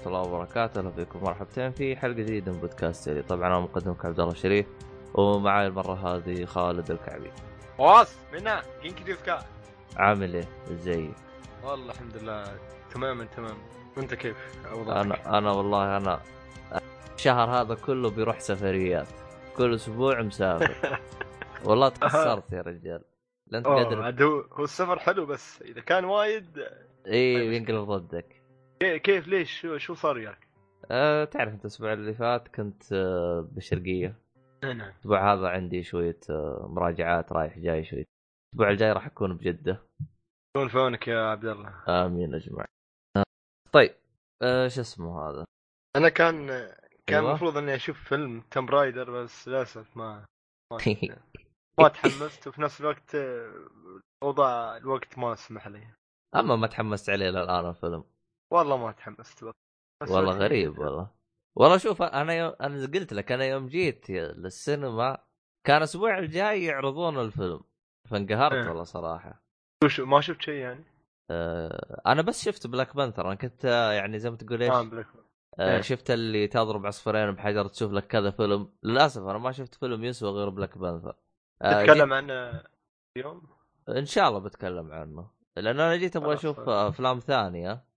[0.00, 4.04] ورحمة الله وبركاته، أهلا فيكم مرحبتين في حلقة جديدة من بودكاست سيري، طبعا أنا مقدمك
[4.04, 4.66] عبد الله الشريف
[5.14, 7.30] ومعي المرة هذه خالد الكعبي.
[7.78, 9.44] おっす みんな元気ですか
[9.96, 11.10] عامل إيه؟ ازيك؟
[11.64, 12.44] والله الحمد لله
[12.94, 13.56] تماما تمام
[13.96, 14.36] وانت كيف
[14.72, 16.20] اوضاعك؟ أنا أنا والله أنا
[17.16, 19.08] الشهر هذا كله بيروح سفريات،
[19.56, 21.00] كل أسبوع مسافر.
[21.66, 23.02] والله تكسرت يا رجال.
[23.46, 26.58] لا أوه، قادر هو السفر حلو بس إذا كان وايد
[27.06, 27.50] اي طيب.
[27.50, 28.39] بينقلب ضدك.
[28.82, 30.48] كي- كيف ليش شو شو صار وياك؟
[30.90, 34.16] أه تعرف أنت الأسبوع اللي فات كنت أه بالشرقية.
[34.64, 38.04] نعم الأسبوع هذا عندي شوية أه مراجعات رايح جاي شوية.
[38.48, 39.82] الأسبوع الجاي راح أكون بجدة.
[40.56, 42.64] شلون في عونك يا عبد الله؟ آمين اجمع
[43.72, 43.94] طيب
[44.42, 45.44] آه شو اسمه هذا
[45.96, 46.46] أنا كان
[47.06, 47.28] كان أيوة.
[47.30, 50.24] المفروض إني أشوف فيلم تم رايدر بس للأسف ما
[50.72, 50.78] ما,
[51.80, 53.68] ما تحمست وفي نفس الوقت آه،
[54.22, 55.88] اوضاع الوقت ما سمح لي
[56.36, 58.04] أما ما تحمست عليه الان الفيلم
[58.50, 59.44] والله ما تحمست
[60.02, 61.10] بس والله غريب والله
[61.56, 65.18] والله شوف أنا يوم أنا قلت لك أنا يوم جيت للسينما
[65.66, 67.60] كان الأسبوع الجاي يعرضون الفيلم
[68.10, 68.68] فانقهرت إيه.
[68.68, 69.42] والله صراحة
[69.86, 70.84] شو ما شفت شيء يعني؟
[71.30, 74.82] آه أنا بس شفت Black Panther أنا كنت آه، يعني زي ما تقول إيش آه
[74.82, 75.06] Black
[75.58, 75.80] آه إيه.
[75.80, 80.30] شفت اللي تضرب عصفورين بحجر تشوف لك كذا فيلم للأسف أنا ما شفت فيلم يسوى
[80.30, 81.16] غير Black Panther
[81.62, 82.62] آه تتكلم عنه
[83.16, 83.42] اليوم؟
[83.88, 86.34] إن شاء الله بتكلم عنه لأن أنا جيت أبغى.
[86.34, 87.89] أشوف أفلام ثانية.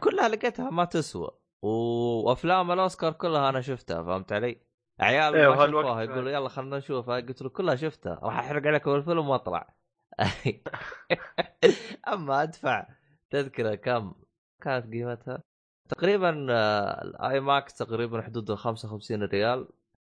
[0.00, 1.30] كلها لقيتها ما تسوى.
[1.62, 4.60] وأفلام الأوسكار كلها أنا شفتها فهمت علي؟
[5.00, 8.94] عيال إيه، ما شافوها يقولوا يلا خلينا نشوفها قلت له كلها شفتها راح أحرق عليكم
[8.94, 9.76] الفيلم وأطلع.
[12.12, 12.86] أما أدفع
[13.30, 14.14] تذكرة كم
[14.62, 15.42] كانت قيمتها؟
[15.88, 19.68] تقريبا آه، ال IMAX تقريبا حدود ال 55 ريال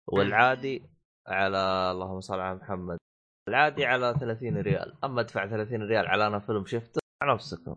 [0.06, 0.90] والعادي
[1.26, 2.98] على اللهم صل على محمد
[3.48, 7.76] العادي على 30 ريال أما أدفع 30 ريال على أنا فيلم شفته مع نفسكم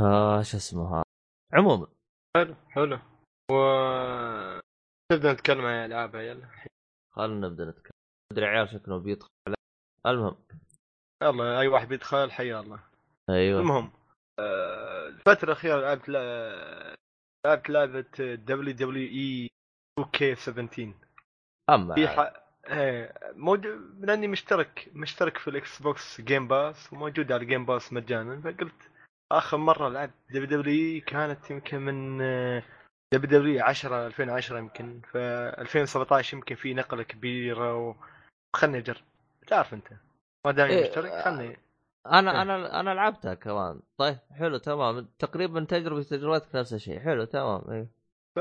[0.00, 1.02] آه شو اسمه هذا؟
[1.52, 1.86] عموما.
[2.36, 2.98] حلو حلو.
[3.52, 3.54] و
[5.12, 6.48] نبدا نتكلم عن العاب يلا.
[7.12, 7.92] خلينا نبدأ نتكلم.
[8.32, 9.28] أدري عيال شكله بيدخل.
[10.06, 10.36] المهم.
[11.22, 12.80] يلا أي واحد بيدخل حيا الله.
[13.30, 13.60] أيوه.
[13.60, 13.90] المهم
[14.40, 16.08] آه، الفترة الأخيرة لعبت
[17.46, 19.50] لعبت لعبة دبليو دبليو إي
[20.00, 20.94] 2 k 17
[21.70, 22.08] أما في.
[22.08, 22.32] ح...
[22.68, 27.92] إيه، موجود لأني مشترك مشترك في ال Xbox Game Pass وموجود على ال Game Pass
[27.92, 28.90] مجانا فقلت
[29.32, 32.18] آخر مرة لعبت WWE كانت يمكن من
[33.14, 37.74] WW 10 2010 يمكن ف 2017 يمكن في نقلة كبيرة
[38.54, 39.02] وخلني أجرب.
[39.46, 39.88] تعرف أنت؟
[40.46, 41.58] ما دامني إيه، مشترك خلني.
[42.06, 42.42] أنا إيه.
[42.42, 43.80] أنا أنا لعبتها كمان.
[43.98, 45.08] طيب حلو تمام.
[45.18, 47.00] تقريبا تجربة تجربتك نفس الشيء.
[47.00, 47.88] حلو تمام أيوه
[48.36, 48.40] ف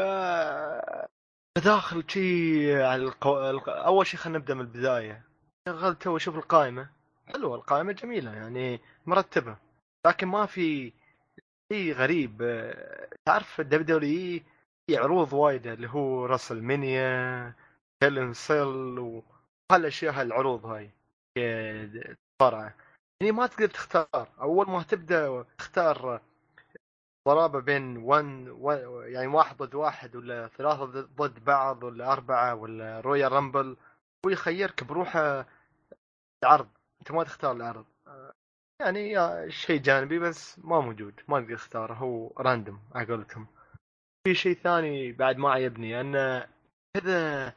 [1.66, 3.50] داخل شي على القو...
[3.50, 5.24] الق- أول شيء خلينا نبدأ من البداية.
[5.70, 6.90] شغلت تو أشوف القائمة.
[7.28, 9.58] حلوة القائمة جميلة يعني مرتبة.
[10.06, 10.94] لكن ما في
[11.74, 12.38] شيء غريب.
[13.26, 14.42] تعرف ال WW
[14.88, 17.54] في عروض وايده اللي هو WrestleMania
[18.04, 19.00] Hell in a Cell
[19.72, 20.92] وهالأشياء هالعروض هاي
[22.42, 22.76] مصارعه
[23.22, 24.28] يعني ما تقدر تختار.
[24.42, 26.22] أول ما تبدأ تختار
[27.28, 28.48] ضرابة بين 1
[29.06, 33.78] يعني واحد ضد واحد ولا ثلاثة ضد- بعض ولا أربعة ولا Royal Rumble
[34.26, 35.46] هو يخيرك بروحه
[36.44, 36.68] عرض.
[37.02, 37.86] أنت ما تختار العرض.
[38.80, 39.16] يعني
[39.52, 43.48] شيء جانبي بس ما موجود ما تقدر تختاره هو random على قولتهم.
[44.28, 46.44] في شيء ثاني بعد ما عجبني أن
[46.98, 47.54] كذا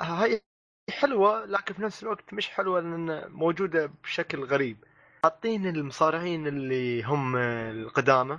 [0.00, 0.42] هاي
[0.90, 4.76] حلوة لكن في نفس الوقت مش حلوة لأن موجودة بشكل غريب.
[5.24, 8.38] حاطين المصارعين اللي هم القدامى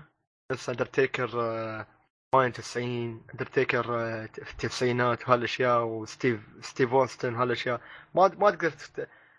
[0.51, 1.87] نفس اندرتيكر آه،
[2.35, 3.83] 98 اندرتيكر
[4.27, 7.81] في التسعينات وهالاشياء وستيف ستيف أوستن وهالاشياء
[8.15, 8.71] ما ما تقدر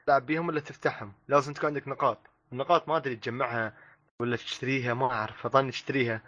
[0.06, 1.12] تلعب بيهم إلا تفتحهم.
[1.28, 2.27] لازم تكون عندك نقاط.
[2.52, 3.74] النقاط ما أدري تجمعها
[4.20, 6.22] ولا تشتريها ما أعرف أظن تشتريها.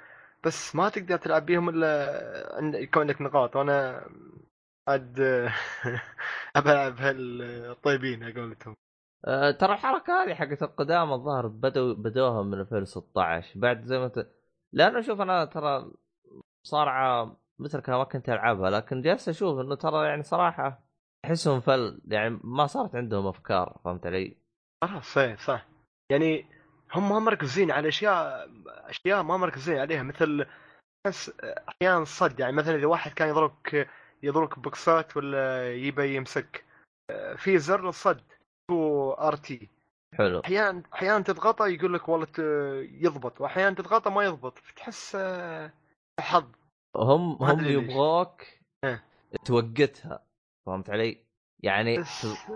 [0.44, 3.56] بس ما تقدر تلعب بيهم إلا يكون عندك نقاط.
[3.56, 4.04] وأنا
[4.88, 5.20] عاد
[6.56, 8.74] أبى ألعب هالطيبين على قولتهم
[9.24, 14.30] أه ترى الحركة هذه حقت القدامى الظاهر بدوا بدوها من 2016 بعد زي ما ت...
[14.72, 15.92] لأنه شوف أنا ترى
[16.64, 20.82] مصارعة مثل ما كنت ألعبها لكن جالس أشوف إنه ترى يعني صراحة
[21.24, 24.36] أحسهم فل يعني ما صارت عندهم أفكار فهمت علي؟
[24.82, 25.69] خلاص صحيح صح.
[26.10, 26.46] يعني
[26.94, 30.46] هم ما مركزين على أشياء أشياء ما مركزين عليها مثل
[31.68, 33.88] أحيانا الصد يعني مثلا إذا واحد كان يضربك
[34.22, 36.64] يضربك بوكسات ولا يبي يمسك
[37.36, 38.22] في زر الصد
[38.70, 39.68] هو RT
[40.14, 42.26] حلو أحيانا أحيانا تضغطه يقول لك والله
[43.00, 45.72] يضبط واحيانا تضغطه ما يضبط فتحس آه،
[46.20, 46.46] حظ
[46.96, 47.64] هم هم.
[47.64, 48.42] يبغوك.
[49.44, 50.24] توقتها
[50.66, 51.24] فهمت علي؟
[51.62, 52.04] يعني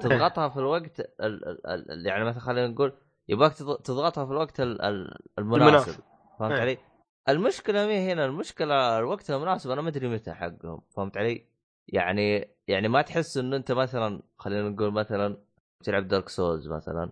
[0.00, 1.48] تضغطها في الوقت ال...
[1.48, 1.90] ال...
[1.90, 2.06] ال...
[2.06, 2.92] يعني مثلا خلينا نقول
[3.28, 4.82] يبغاك تض- تضغطها في الوقت ال...
[4.82, 6.02] ال- المناسب
[6.38, 6.60] فهمت إيه.
[6.60, 6.78] علي؟
[7.28, 11.46] المشكلة مي هنا المشكلة الوقت المناسب أنا ما أدري متى حقهم فهمت علي؟
[11.88, 15.36] يعني يعني ما تحس انه أنت مثلا خلينا نقول مثلا
[15.84, 17.02] تلعب Dark Souls مثلا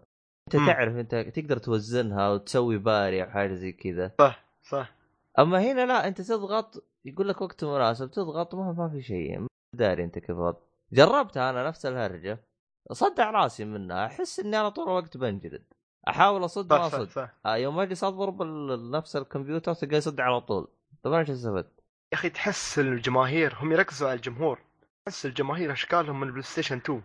[0.49, 0.67] أنت مم.
[0.67, 4.95] تعرف أنت تقدر توزنها وتسوي parry أو حاجة زي كذا صح صح
[5.39, 9.49] أما هنا لا أنت تضغط يقول لك وقت مناسب تضغط ما ما في شيء ما
[9.77, 10.59] داري أنت كيف وضع.
[10.93, 12.45] جربتها أنا نفس الهرجة
[12.93, 15.65] صدع راسي منها أحس إني أنا طول الوقت بنجلد
[16.09, 17.29] أحاول أصد ما أصد.
[17.47, 18.43] آه، يوم اجلس اضرب
[18.91, 20.69] نفس الكمبيوتر تلقى يصد على طول.
[21.07, 21.81] أنا إيش استفدت؟
[22.13, 24.59] يا أخي تحس الجماهير هم يركزوا على الجمهور.
[25.07, 27.03] تحس الجماهير أشكالهم من ال PlayStation 2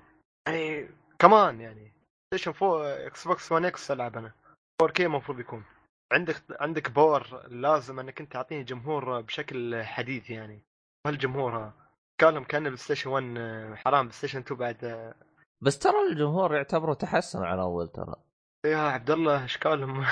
[0.47, 0.89] يعني
[1.19, 1.81] كمان يعني.
[2.31, 4.31] PlayStation 4 Xbox 1 X ألعب أنا.
[4.81, 5.63] 4 K المفروض يكون.
[6.13, 10.61] عندك عندك power لازم إنك أنت تعطيني جمهور بشكل حديث يعني.
[11.07, 11.73] هالجمهور ها.
[12.19, 15.13] أشكالهم كأن PlayStation 1 حرام PlayStation 2 بعد.
[15.61, 18.15] بس ترى الجمهور يعتبره تحسن عن أول ترى.
[18.65, 20.06] يا عبد الله اشكالهم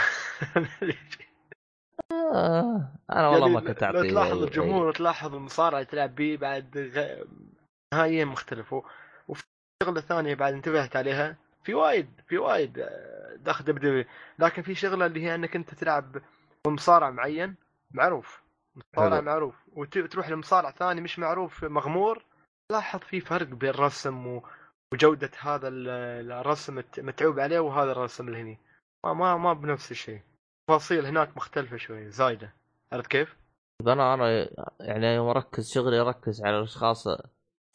[2.12, 6.78] آه أنا والله ما يعني كنت لو اعطي تلاحظ الجمهور وتلاحظ المصارعة تلعب به بعد
[6.78, 7.24] غ...
[7.94, 8.74] نهائيا مختلف
[9.28, 9.44] وفي
[9.84, 14.06] شغلة ثانية بعد انتبهت عليها في وايد في وايد آه، داخل دبليو
[14.40, 16.18] لكن في شغلة اللي هي إنك أنت تلعب
[16.68, 17.56] بمصارع معين
[17.92, 18.42] معروف
[18.76, 19.22] مصارع.
[19.22, 22.26] معروف وتروح لمصارع ثاني مش معروف مغمور
[22.72, 24.44] لاحظ في فرق بين الرسم و...
[24.94, 28.60] وجودة هذا ال- الرسم متعوب عليه وهذا الرسم اللي هني
[29.06, 30.22] ما ما ما بنفس الشيء.
[30.68, 32.54] تفاصيل هناك مختلفة شوي زايدة.
[32.94, 33.36] عرفت كيف؟
[33.88, 34.50] أنا أنا
[34.80, 37.08] يعني يوم أركز شغلي أركز على الأشخاص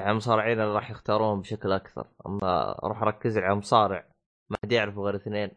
[0.01, 2.07] يعني المصارعين اللي راح يختارون بشكل أكثر.
[2.27, 4.05] أما أروح أركز على مصارع
[4.51, 5.51] ما حد يعرفه غير اثنين.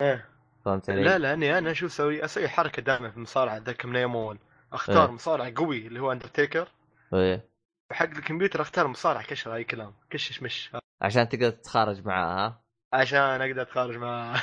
[0.00, 0.28] إيه.
[0.64, 4.16] فهمت علي؟ لا لأني أنا شو أسوي؟ أسوي حركة دائما في المصارعة اتذكر من أيام
[4.16, 4.38] أول.
[4.72, 5.12] أختار إيه.
[5.14, 6.68] مصارع قوي اللي هو اندرتيكر
[7.14, 7.47] إيه.
[7.90, 10.70] وحق الكمبيوتر اختار مصارع كشر اي كلام كشش مش.
[11.02, 12.62] عشان تقدر تتخارج معاه ها؟
[12.92, 14.42] عشان أقدر اتخارج معاه.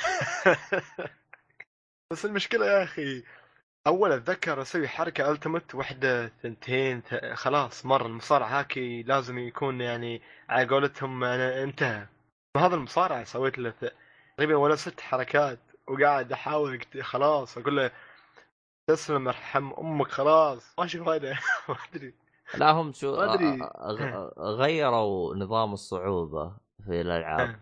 [2.12, 3.22] بس المشكلة يا أخي
[3.86, 7.02] أول أتذكر أسوي حركة التمت واحدة ثنتين
[7.34, 12.06] خلاص مر المصارع هاكي لازم يكون يعني على قولتهم أنا انتهى.
[12.56, 13.74] هذا المصارع سويت له
[14.36, 15.58] تقريبا ولا ست حركات
[15.88, 17.90] وقاعد أحاول خلاص أقول له
[18.90, 20.74] تسلم ارحم أمك خلاص.
[20.78, 21.38] ماشي فايده
[21.68, 22.14] ما أدري.
[22.58, 23.58] لا هم شو أدري.
[24.38, 26.52] غيروا نظام الصعوبة
[26.84, 27.56] في الألعاب.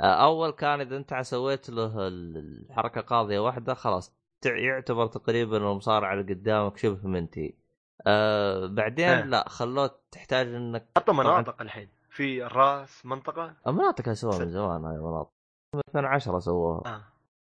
[0.00, 0.04] آه.
[0.24, 4.14] أول كان إذا أنت سويت له ال- الحركة قاضية واحدة خلاص
[4.46, 7.52] يعتبر تقريبا المصارع اللي قدامك شبه منتهي
[8.06, 9.24] أه بعدين آه.
[9.24, 11.24] لا خلوه تحتاج إنك حطوا طبعاً.
[11.24, 11.88] مناطق الحين.
[12.10, 15.30] في الرأس منطقة؟ المناطق سووها من زمان هاي المناطق
[15.74, 16.82] من 2010 سووها.
[16.86, 17.02] أه.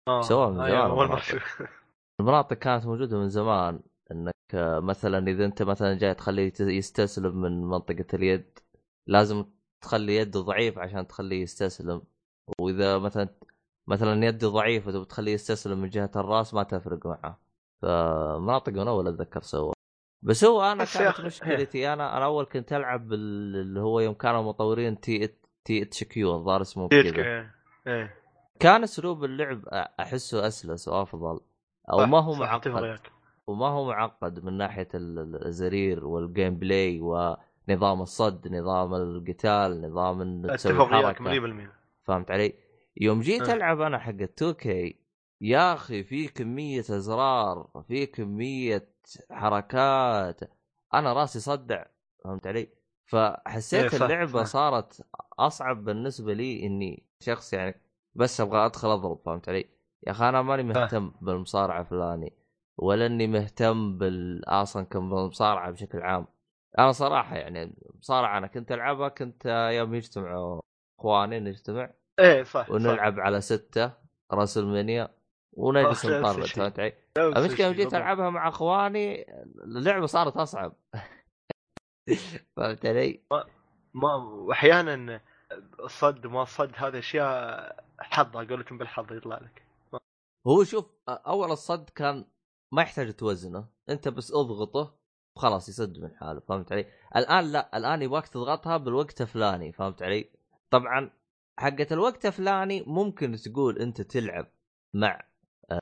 [0.09, 1.21] آه سواء من أيوة، زمان
[2.21, 3.81] المناطق كانت موجودة من زمان.
[4.13, 8.59] إنك آه، مثلا إذا أنت مثلا جاي تخليه يستسلم من منطقة اليد
[9.07, 9.45] لازم
[9.81, 12.03] تخلي يده ضعيف عشان تخليه يستسلم.
[12.61, 13.29] وإذا مثلا
[13.87, 17.47] مثلا يده ضعيفه تبغى تخليه يستسلم من جهة الرأس ما تفرق معه.
[17.83, 19.73] فمناطق من أول أتذكر سوى
[20.23, 25.01] بس هو أنا كانت مشكلتي أنا أنا أول كنت ألعب اللي هو يوم كانوا مطورين
[25.01, 25.29] T
[25.65, 27.51] THQ الظاهر اسمه كذا
[27.87, 28.17] إيه.
[28.61, 29.65] كان أسلوب اللعب
[30.01, 31.41] أحسه أسلس وأفضل.
[31.93, 32.99] أو ما هو معقد.
[33.47, 40.21] وما هو معقد من ناحية ال- ال- الزرير وال gameplay ونظام الصد نظام القتال نظام
[40.21, 41.73] إنك تسوي اتفق وياك حركة مليون بالمية
[42.05, 42.55] فهمت علي؟
[42.97, 43.53] يوم جيت أه.
[43.55, 44.97] ألعب أنا حق 2K
[45.41, 48.89] يا أخي في كمية أزرار في كمية
[49.31, 50.41] حركات
[50.95, 51.85] أنا راسي صدع
[52.25, 52.69] فهمت علي؟
[53.07, 54.45] فحسيت إيه، اللعبة.
[54.45, 55.07] صارت
[55.39, 57.81] أصعب بالنسبة لي إني شخص يعني
[58.15, 59.65] بس أبغى أدخل أضرب فهمت علي؟
[60.07, 62.33] يا أخي أنا ماني مهتم بالمصارعة فلاني
[62.79, 66.27] ولا إني مهتم بال أصلا كمصارعه بشكل عام
[66.79, 70.61] أنا صراحة يعني مصارعة أنا كنت ألعبها كنت يوم يجتمعوا
[70.99, 71.91] إخواني نجتمع
[72.21, 73.93] إيه صح ونلعب على ستة
[74.33, 75.09] راس المانيا
[75.53, 76.45] ونجلس نطرد.
[76.45, 77.23] فهمت علي؟ صح.
[77.37, 77.95] المشكلة جيت.
[77.95, 79.33] ألعبها مع إخواني
[79.65, 80.73] اللعبة صارت أصعب
[82.57, 83.23] فهمت علي؟
[83.95, 85.21] ما واحيانا
[85.81, 89.63] الصد وما الصد هذه أشياء حظ قولتهم بالحظ يطلع لك
[90.47, 92.25] هو شوف أول الصد كان
[92.73, 94.95] ما يحتاج توزنه انت بس اضغطه
[95.37, 100.31] وخلاص يسد من حاله فهمت علي؟ الآن لا الآن يبغاك تضغطها بالوقت الفلاني فهمت علي؟
[100.71, 101.11] طبعا
[101.59, 104.47] حقة الوقت الفلاني ممكن تقول انت تلعب
[104.95, 105.23] مع
[105.71, 105.81] آه،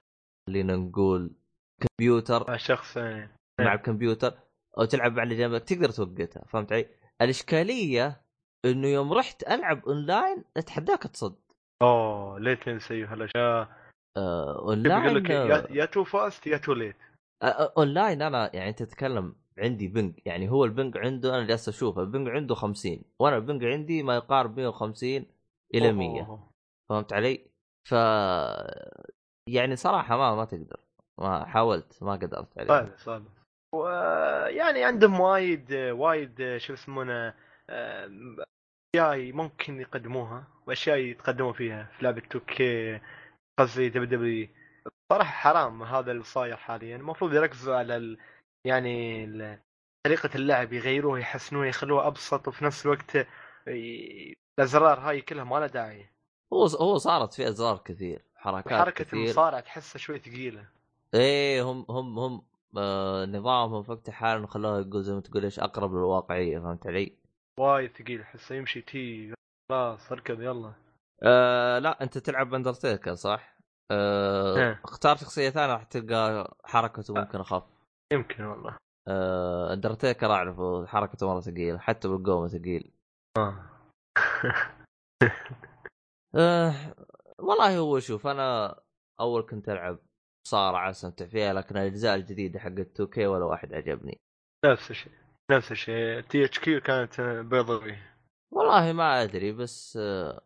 [0.49, 1.35] خلينا نقول
[1.81, 3.37] كمبيوتر مع شخص إيه.
[3.61, 4.38] مع الكمبيوتر
[4.79, 6.88] أو تلعب مع اللي جنبك تقدر توقتها فهمت علي؟
[7.23, 8.25] الإشكالية
[8.64, 11.37] إنه يوم رحت ألعب أونلاين أتحداك تصد
[11.83, 13.84] أوه ليه تنسي هالاشياء آه يقول
[14.16, 15.30] أونلاين لك
[15.71, 16.97] يا تو فاست يا تو ليت.
[17.42, 21.47] آه، آه، أونلاين أنا يعني أنت تتكلم عندي ping يعني هو ال ping عنده أنا
[21.47, 25.26] جالس أشوف ال ping عنده 50 وأنا ال ping عندي ما يقارب 150
[25.75, 26.49] إلى 100
[26.90, 27.47] فهمت علي؟
[27.88, 27.92] ف
[29.49, 30.80] يعني صراحة ما ما تقدر
[31.21, 32.68] ما حاولت ما قدرت عليه.
[32.68, 33.25] صعب صعب
[33.75, 37.35] ويعني عندهم وايد وايد شو يسمونه
[38.94, 41.88] أشياء ممكن يقدموها وأشياء يتقدموا فيها.
[41.99, 42.61] في لعبة 2K
[43.59, 44.49] قصدي WW
[45.13, 46.97] صراحة حرام هذا اللي صاير حاليا.
[46.97, 48.19] المفروض يركزوا على ال...
[48.65, 49.59] يعني ال...
[50.07, 53.15] طريقة اللعب يغيروها يحسنوها يخلوها أبسط وفي نفس الوقت
[53.69, 56.07] ي- الأزرار هاي كلها ما لها داعي.
[56.53, 59.25] هو هو صارت في أزرار كثير حركات حركه كثير.
[59.25, 60.67] المصارع تحسها شوي ثقيلة.
[61.15, 62.43] إيه هم هم هم
[62.77, 67.13] آه نظامهم في وقت حال خلوه يقول زي ما تقول إيش أقرب للواقعية فهمت علي؟
[67.61, 69.35] وايد ثقيل أحسه يمشي تي
[69.71, 70.73] خلاص أركض يلا.
[71.25, 73.59] آه لا انت تلعب اندرتيكر صح؟
[73.90, 74.81] آه إيه.
[74.85, 77.62] اختار شخصية ثانية راح تلقى حركته ممكن أخف.
[78.12, 78.76] يمكن والله.
[79.09, 82.90] آه اندرتيكر أعرفه حركته مرة ثقيله حتى بالقومة ثقيل.
[83.38, 83.71] آه.
[86.37, 86.75] آه
[87.38, 88.78] والله هو شوف أنا
[89.21, 89.99] أول كنت ألعب
[90.47, 94.21] مصارعه استمتع فيها لكن الأجزاء الجديدة حقت 2K ولا واحد عجبني.
[94.64, 95.12] نفس الشيء
[95.50, 96.21] نفس الشيء.
[96.21, 97.99] THQ كانت بيضاوي
[98.52, 100.40] والله ما أدري بس آه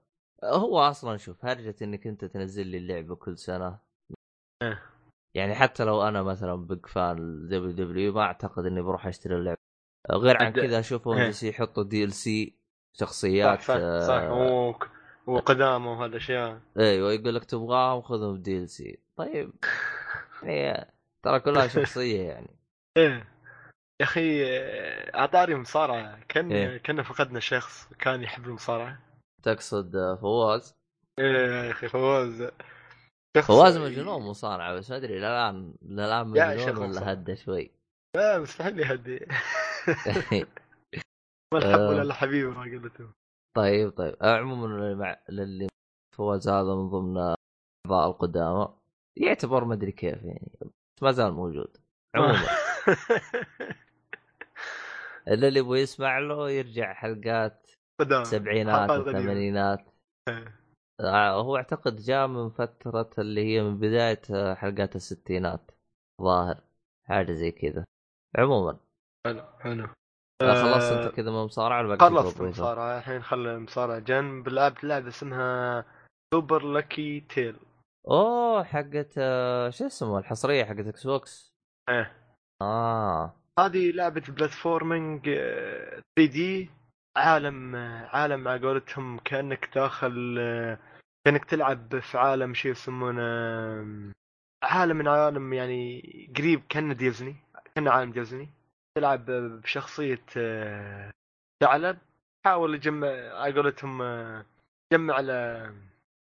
[0.45, 3.79] هو أصلا شوف هرجة إنك أنت تنزل لي اللعبة كل سنة.
[4.63, 4.83] إيه.
[5.35, 9.59] يعني حتى لو أنا مثلا بيج فان دبليو دبليو ما أعتقد إني بروح أشتري اللعبة.
[10.11, 11.33] آه، غير عن كذا اشوفهم إيه.
[11.43, 12.55] يحطوا DLC
[12.93, 13.81] شخصيات صح صح, صح.
[13.83, 14.33] آه،
[14.69, 14.91] وك-
[15.27, 19.53] وقدامه وهذا الاشياء أيوه يقول لك تبغاهم خذهم DLC طيب.
[20.43, 20.93] يعني
[21.23, 22.51] ترى كلها شخصية يعني.
[22.97, 23.27] إيه.
[24.01, 24.45] يا أخي
[25.15, 26.19] اعطاري مصارعة.
[26.29, 26.79] كان إيه.
[26.79, 28.99] كنا فقدنا شخص كان يحب المصارعة.
[29.43, 30.77] تقصد آه، فواز؟
[31.19, 32.51] إيه يا أخي فواز
[33.47, 37.13] فواز مجنون مصارعة بس ما أدري الان الان يا مجنون ولا.
[37.13, 37.71] هدى شوي.
[38.17, 39.19] لا مستحيل يهدي.
[41.55, 41.89] ما الحب آه.
[41.89, 43.11] ولا الحبيب ما قلته.
[43.57, 44.17] طيب طيب.
[44.23, 45.69] عموما للي
[46.17, 47.17] فواز هذا من ضمن
[47.87, 48.75] أعضاء القدامى.
[49.17, 51.77] يعتبر ما أدري كيف يعني بس ما زال موجود.
[52.17, 52.47] عموما.
[55.29, 58.91] اللي يبغى يسمع له يرجع حلقات قدام السبعينات.
[58.91, 59.81] والثمانينات
[60.29, 60.59] إيه.
[61.01, 65.71] آه، هو أعتقد جاء من فترة اللي هي من بداية آه، حلقات الستينات.
[66.23, 66.61] ظاهر
[67.09, 67.85] حاجة زي كذا.
[68.39, 68.79] عموما.
[69.27, 69.89] حلو حلو.
[70.43, 72.99] آه، خلصت أنت كذا من المصارعة ولا خلصت؟ المصارعة.
[72.99, 73.99] الحين خلى المصارعة.
[73.99, 75.85] جنب لعبت لعبة اسمها
[76.35, 77.57] Super Lucky's Tale
[78.09, 79.13] أوه حقت
[79.71, 81.55] شو اسمه؟ الحصرية حقت Xbox
[81.89, 82.13] إيه.
[82.63, 83.35] آه.
[83.59, 86.71] هذه لعبة platforming 3D
[87.19, 87.77] عالم
[88.13, 90.39] عالم على قولتهم كأنك داخل
[91.25, 93.23] كأنك تلعب في عالم شيء يسمونه
[94.63, 96.03] عالم من عالم يعني
[96.37, 97.37] قريب كأنه ديزني
[97.75, 98.49] كأنه عالم ديزني.
[98.95, 100.25] تلعب بشخصية
[101.63, 101.99] ثعلب.
[102.47, 104.03] حاول يجمع على قولتهم
[104.93, 105.75] جمع له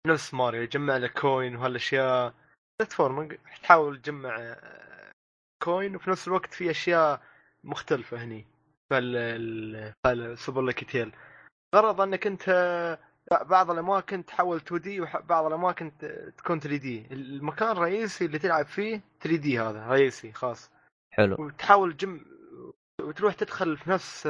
[0.07, 2.33] نفس ماريو يجمع له coin وهالأشياء.
[2.79, 3.37] platforming.
[3.63, 4.55] تحاول تجمع
[5.63, 7.21] coin وفي نفس الوقت في أشياء
[7.63, 8.45] مختلفة هني.
[10.05, 11.11] فال Super Lucky's Tale
[11.75, 12.49] غرض أنك أنت
[13.31, 15.91] بعض الأماكن تحول 2D وبعض الأماكن
[16.37, 17.07] تكون 3D.
[17.11, 20.71] المكان الرئيسي اللي تلعب فيه 3D هذا رئيسي خاص.
[21.11, 21.35] حلو.
[21.39, 22.21] وتحاول تجمع
[23.01, 24.27] وتروح تدخل في نفس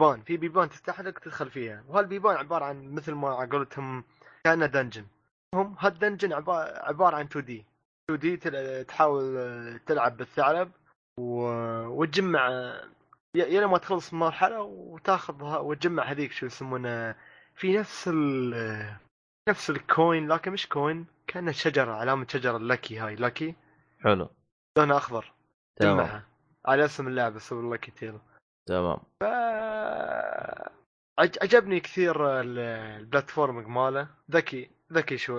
[0.00, 1.84] بيبان في بيبان تفتح لك تدخل فيها.
[1.88, 4.04] وهالبيبان عبارة عن مثل ما على قولتهم
[4.44, 5.06] كأنه dungeon
[5.54, 7.64] هم ها ال dungeon عبارة عن 2D.
[8.10, 8.36] 2D
[8.84, 10.70] تحاول تلعب بالثعلب
[11.20, 12.72] و- وتجمع
[13.36, 17.14] يا لما تخلص مرحلة وتاخذ ها- وتجمع هذيك شو يسمونه
[17.54, 19.00] في نفس ال آه،
[19.48, 23.54] نفس ال coin لكن مش coin كانه شجرة علامة شجرة lucky هاي lucky
[24.00, 24.28] حلو.
[24.78, 25.32] لونها أخضر.
[25.76, 25.96] تمام.
[25.96, 26.24] جمعها.
[26.66, 28.18] على اسم اللعبة Super Lucky's Tale
[28.68, 28.98] تمام.
[29.20, 29.24] ف
[31.18, 32.58] عج- عجبني كثير ال-
[33.00, 34.08] البلاتفورمينج ماله.
[34.30, 35.34] ذكي ذكي شو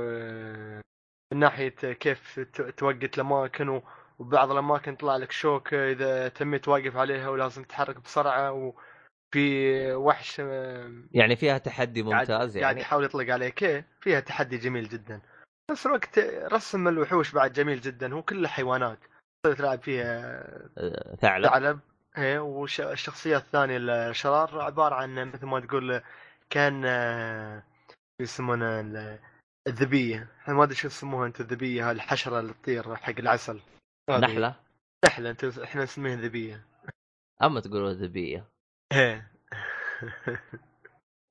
[1.34, 2.40] من ناحية كيف
[2.78, 3.84] توقت الاماكن و-
[4.22, 10.40] وبعض الأماكن يطلع لك شوك إذا تميت واقف عليها ولازم تتحرك بسرعة وفي وحش
[11.12, 13.64] يعني فيها تحدي قاعد ممتاز قاعد يعني؟ يحاول يطلق عليك.
[13.64, 15.22] إيه، فيها تحدي جميل جدا.
[15.72, 16.20] نفس الوقت
[16.54, 18.14] رسم الوحوش بعد جميل جدا.
[18.14, 19.00] هو كله حيوانات.
[19.44, 20.44] تقدر تلعب فيها
[20.78, 21.46] آه، ثعلب.
[21.48, 21.80] ثعلب.
[22.18, 26.02] إيه والشخصيات الثانية الشرار عبارة عن مثل ما تقول
[26.50, 27.64] كان آه،
[28.22, 29.20] يسمونه ال-
[29.68, 30.28] الذبية.
[30.48, 33.60] ما أدري شو يسموها أنت الذبية هاي الحشرة اللي تطير حق العسل.
[34.20, 34.56] نحلة؟
[35.06, 36.66] نحله أنت إحنا نسميها ذبية.
[37.44, 38.46] أما تقولوا ذبية.
[38.94, 39.32] إيه.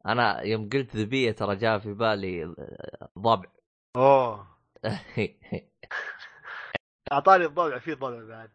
[0.06, 2.54] أنا يوم قلت ذبية ترى جاء في بالي
[3.18, 3.49] ضبع.
[3.96, 4.46] أوه.
[7.12, 8.50] أعطاني الضبع في ضبع بعد.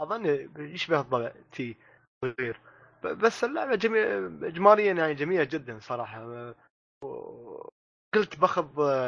[0.00, 0.26] اظن
[0.58, 1.76] يشبه الضبع تي
[2.24, 2.60] صغير.
[3.04, 6.54] بس اللعبة جميل اجماليا يعني جميلة جدا صراحة.
[8.14, 8.66] قلت باخذ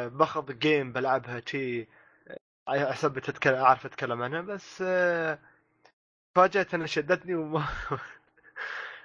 [0.09, 1.87] باخذ جيم بلعبها شي
[2.67, 5.39] حسب تتكلم اعرف اتكلم عنها بس آه،
[6.35, 7.65] فاجأت انها شدتني وما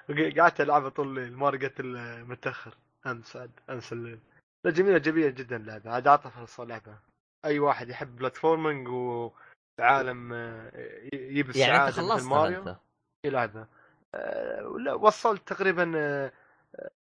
[0.39, 1.49] قعدت العبها طول الليل ما
[1.81, 2.75] الا متاخر
[3.07, 4.21] امس عاد امس الليل.
[4.65, 5.91] لا جميلة جميلة جدا اللعبة.
[5.91, 6.99] عاد اعطى فرصه لعبة.
[7.45, 10.71] أي واحد يحب platforming وعالم آه،
[11.13, 12.77] يجيب السعاده يعني أنت خلصتها ماريو.
[13.25, 13.69] يلعبها
[14.15, 15.83] آه، وصلت تقريبا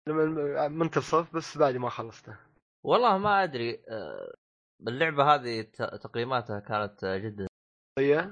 [0.06, 2.36] لما منتصف بس بعد ما خلصته.
[2.84, 3.80] والله ما أدري
[4.88, 5.62] اللعبة هذه
[6.02, 7.46] تقييماتها كانت آه، جدا
[7.98, 8.30] هي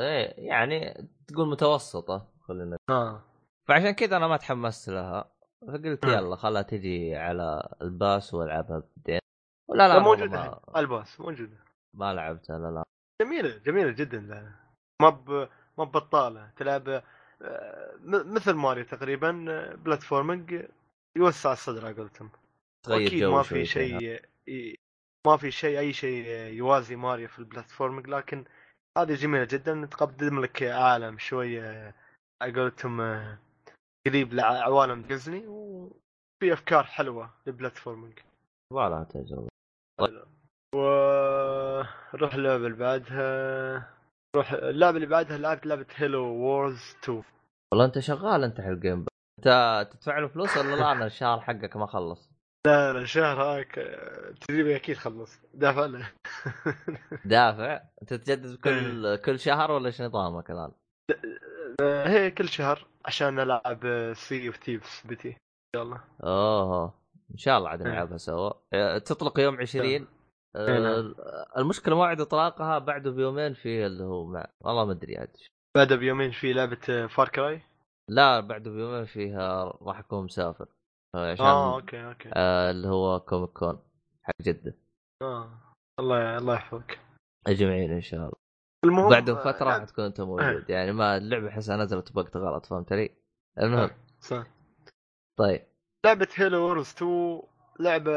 [0.00, 3.22] إيه يعني تقول متوسطة خلينا آه.
[3.68, 5.32] فعشان كذا أنا ما تحمست لها.
[5.68, 6.12] فقلت مم.
[6.12, 9.20] يلا خلها تجي على ال Pass وألعبها بعدين.
[9.70, 11.56] ولا لا موجودة ما, ال Pass موجودة.
[11.94, 12.82] ما لعبتها لا لا.
[13.22, 14.52] جميلة جميلة جدا لا.
[15.02, 16.88] ما ب ما ببطاله تلعب
[17.42, 20.64] آه، م- مثل ماريو تقريبا آه، platforming
[21.16, 22.30] يوسع الصدر على قولتهم.
[22.86, 23.64] تغير أكيد جو ما في.
[23.64, 24.22] شيء
[25.26, 28.44] ما في شيء أي شيء يوازي ماريو في ال platforming لكن
[28.98, 29.86] هذه جميلة جدا.
[29.86, 31.94] تقدم لك عالم شوية
[32.42, 33.00] على قولتهم
[34.06, 38.18] قريب لعوالم ديزني وفي أفكار حلوة لل platforming.
[38.72, 39.48] لها تجربة.
[40.74, 43.92] وروح اللعبة اللي بعدها.
[44.36, 47.22] روح اللعبة اللي بعدها لعبت لعبة Halo Wars 2
[47.72, 49.06] والله أنت شغال أنت حق ال Game
[49.38, 52.31] أنت تدفع له فلوس ولا لا؟ أنا الشهر حقك ما خلص.
[52.66, 55.40] لا لا شهر هاك آه، تدريبي أكيد خلص.
[55.54, 56.12] دافع له.
[57.24, 60.72] دافع؟ أنت تجدد كل كل شهر ولا إيش نظامك الان؟
[61.80, 65.28] آه، هي كل شهر عشان ألعب Sea of Thieves beta.
[65.28, 65.36] إن
[65.76, 66.00] شاء الله.
[66.24, 66.94] أوه.
[67.30, 67.92] إن شاء الله عاد إيه.
[67.92, 68.52] نلعبها سوا.
[68.72, 70.06] آه، تطلق يوم 20 إيه،
[70.56, 71.14] آه، نعم.
[71.58, 75.36] المشكلة موعد إطلاقها بعده بيومين في اللي هو مع والله ما أدري عاد
[75.76, 77.62] بعدها بيومين في لعبة Far Cry
[78.08, 80.68] لا بعده بيومين فيها راح أكون مسافر.
[81.14, 82.30] عشان آه okay okay.
[82.34, 83.78] آه اللي هو Comic Con
[84.22, 84.74] حق جده
[85.22, 85.50] آه
[86.00, 86.98] الله الله يحفظك.
[87.46, 88.32] أجمعين إن شاء الله.
[88.84, 90.70] المهم بعده آه، فترة راح لعب- تكون أنت موجود.
[90.70, 93.10] يعني ما اللعبة احسها نزلت بوقت غلط فهمت علي؟
[93.58, 93.90] المهم.
[94.20, 94.44] صح.
[95.38, 95.62] طيب.
[96.06, 97.42] لعبة Halo Wars 2
[97.80, 98.12] لعبة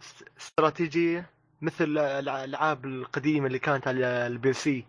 [0.00, 1.30] س- استراتيجية
[1.62, 4.86] مثل الألعاب القديمة اللي كانت على ال PC.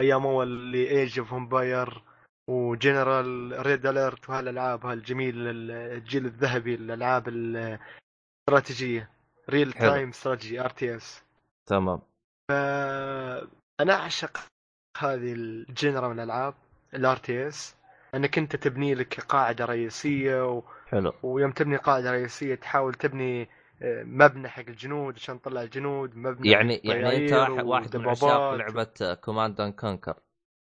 [0.00, 2.02] أيام أول اللي Age of Empires
[2.48, 5.34] و General Red Alert وهالألعاب هالجميل
[5.70, 9.10] الجيل الذهبي الألعاب الاستراتيجية
[9.50, 9.72] real.
[9.72, 11.22] time strategy RTS
[11.66, 12.00] تمام.
[13.80, 14.40] أنا أعشق
[14.98, 16.54] هذه ال genre من الألعاب
[16.94, 17.76] ال RTS
[18.14, 20.62] انك انت تبني لك قاعدة رئيسية و...
[20.86, 21.12] حلو.
[21.22, 23.48] ويوم تبني قاعدة رئيسية تحاول تبني
[23.82, 27.32] آه، مبنى حق الجنود عشان تطلع الجنود مبنى يعني يعني أنت
[27.64, 28.54] واحد, من عشاق.
[28.54, 30.14] لعبة Command and Conquer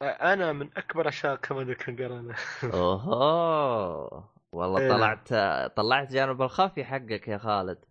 [0.01, 2.35] أنا من أكبر عشاق Command Conquer أنا
[2.73, 4.89] اوه والله إيه.
[4.89, 5.33] طلعت
[5.77, 7.85] طلعت جانب الخفي حقك يا خالد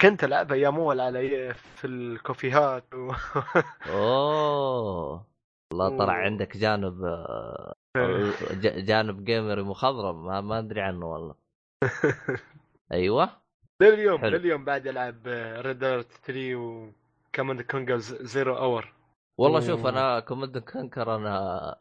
[0.00, 3.12] كنت العبها أيام اول على في الكوفيهات و...
[3.86, 5.26] أوه
[5.72, 6.12] والله طلع.
[6.12, 7.74] عندك جانب آه،
[8.52, 11.34] ج- جانب gamer ي مخضرم ما, ما أدري عنه والله
[12.92, 13.30] أيوه
[13.82, 14.24] لليوم.
[14.24, 15.26] لليوم بعد ألعب
[15.66, 18.92] Red Alert 3 و Command Conquer Zero Hour
[19.38, 19.66] والله أوه.
[19.66, 21.76] شوف أنا Command Conquer أنا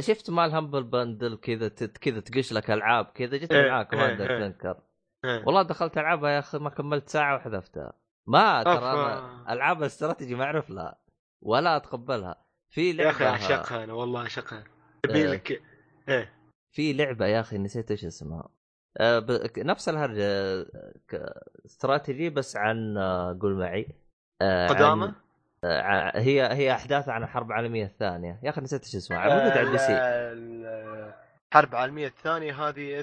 [0.00, 4.20] شفت مال Humble Bundle كذا ت- كذا تقش لك ألعاب كذا جت إيه، معاه Command
[4.20, 4.38] إيه، إيه.
[4.38, 4.80] Conquer
[5.46, 7.92] والله دخلت العبها يا أخي ما كملت ساعة وحذفتها.
[8.26, 10.98] ما ترى أنا ألعاب الاستراتيجي ما أعرف لها
[11.42, 12.44] ولا أتقبلها.
[12.70, 14.64] في يا أخي لعبة أعشقها أنا والله أعشقها.
[15.10, 15.26] إيه.
[15.26, 15.62] لك
[16.08, 16.32] إيه.
[16.74, 18.48] في لعبة يا أخي نسيت إيش اسمها.
[19.00, 19.26] آه،
[19.58, 23.88] نفس الهرجه آه، استراتيجي بس عن آه، قول معي
[24.42, 24.72] آه، آه،
[25.08, 25.14] ع-
[26.14, 28.40] هي هي أحداث عن الحرب العالمية الثانية.
[28.42, 29.92] يا أخي نسيت إيش اسمها موجود على ال PC
[31.52, 33.00] الحرب العالمية الثانية هذه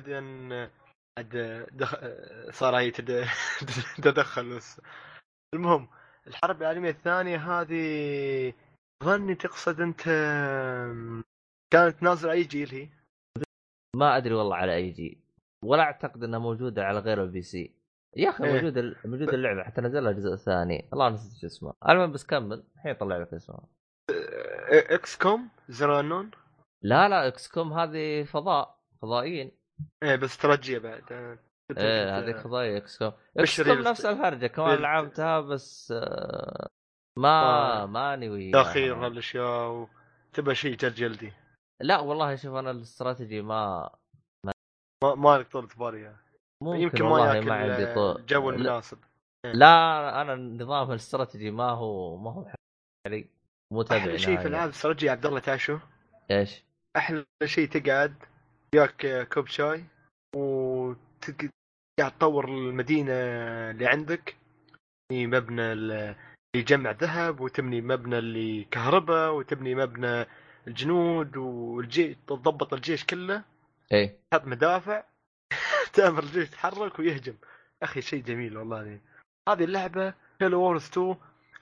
[1.17, 1.95] عاد دخ...
[2.51, 3.25] صار هي تد...
[4.03, 4.55] تدخل.
[4.55, 4.81] بس
[5.53, 5.87] المهم
[6.27, 8.53] الحرب العالمية الثانية هذه
[9.03, 10.01] ظني تقصد أنت
[11.73, 12.89] كانت نازلة أي جيل هي؟
[13.95, 15.17] ما أدري والله على أي جيل
[15.63, 17.84] ولا أعتقد إنها موجودة على غير ال PC.
[18.15, 18.53] يا أخي إيه.
[18.53, 22.63] موجودة موجودة اللعبة حتى نزل لها الجزء الثاني والله نسيت إيش اسمها المهم بس كمل.
[22.75, 23.67] الحين طلع لك اسمها
[24.71, 26.31] XCOM؟ Zero Unknown
[26.81, 29.51] لا لا XCOM هذه فضاء فضائيين.
[30.03, 31.03] إيه بس استراتيجيه بعد.
[31.77, 33.11] إيه هذيك فضائية XCOM.
[33.37, 36.69] XCOM نفس الهرجة كمان لعبتها بس آه،
[37.17, 37.41] ما
[37.83, 37.85] آه.
[37.85, 38.51] ماني وياها.
[38.51, 39.87] تاخير هالاشياء
[40.31, 41.33] وتبى شيء جلد جلدي.
[41.81, 43.89] لا والله شوف أنا الاستراتيجي ما
[45.03, 46.24] ما ما لك طولة بال يعني.
[46.65, 48.97] ممكن يمكن ما ياكل ما عندي طول الجو المناسب.
[49.45, 52.45] لا أنا نظام الاستراتيجي ما هو ما هو
[53.07, 53.25] علي
[53.73, 54.47] مو تابع أحلى شيء في نهائي.
[54.47, 55.77] العاب استراتيجي يا عبد الله تعشو.
[56.31, 56.63] إيش؟
[56.97, 58.15] أحلى شيء تقعد
[58.75, 59.83] وياك كوب شاي
[60.35, 61.51] وقاعد
[62.17, 63.13] تطور المدينة
[63.71, 64.35] اللي عندك.
[65.11, 66.15] في مبنى ال-
[66.55, 70.25] يجمع ذهب وتبني مبنى اللي كهرباء وتبني مبنى
[70.67, 73.43] الجنود والجيش تضبط الجيش كله.
[73.91, 74.17] إيه.
[74.31, 75.03] تحط مدافع.
[75.95, 77.35] تامر الجيش يتحرك ويهجم.
[77.83, 78.99] أخي شيء جميل والله
[79.49, 81.15] هذه اللعبة Halo Wars 2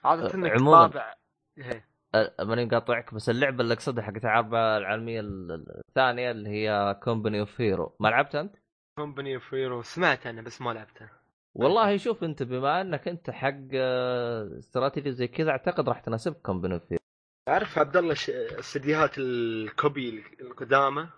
[0.04, 0.86] عادة إنك عموماً.
[0.86, 1.14] طابع
[1.58, 1.88] إيه.
[2.14, 7.00] أه، ماني مقاطعك بس اللعبة اللي اقصدها حقت الحرب العالمية ال- ال- الثانية اللي هي
[7.02, 8.56] Company of Heroes ما لعبت أنت؟
[8.98, 11.08] Company of Heroes سمعت أنا بس ما لعبته
[11.54, 16.74] والله شوف أنت بما أنك أنت حق آه، استراتيجي زي كذا أعتقد راح تناسبك Company
[16.74, 17.02] of Heroes
[17.48, 18.12] تعرف عبد الله
[18.58, 21.08] استديوهات الكوبي القدامى؟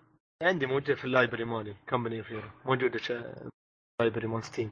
[0.43, 3.13] عندي موجوده في ال library مالي Company of Heroes موجوده ش...
[4.01, 4.69] لايبرري مال ستيم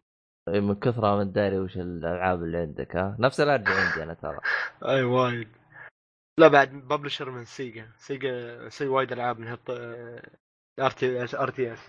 [0.50, 4.40] إيه، من كثرها من داري وش الألعاب اللي عندك ها؟ نفس الارجع عندي أنا ترى.
[4.94, 5.48] أي وايد.
[6.40, 9.70] لا بعد ببلشر من سيجا سيجا سوي وايد ألعاب من هالط
[10.80, 11.80] ار تي اس ار تي اس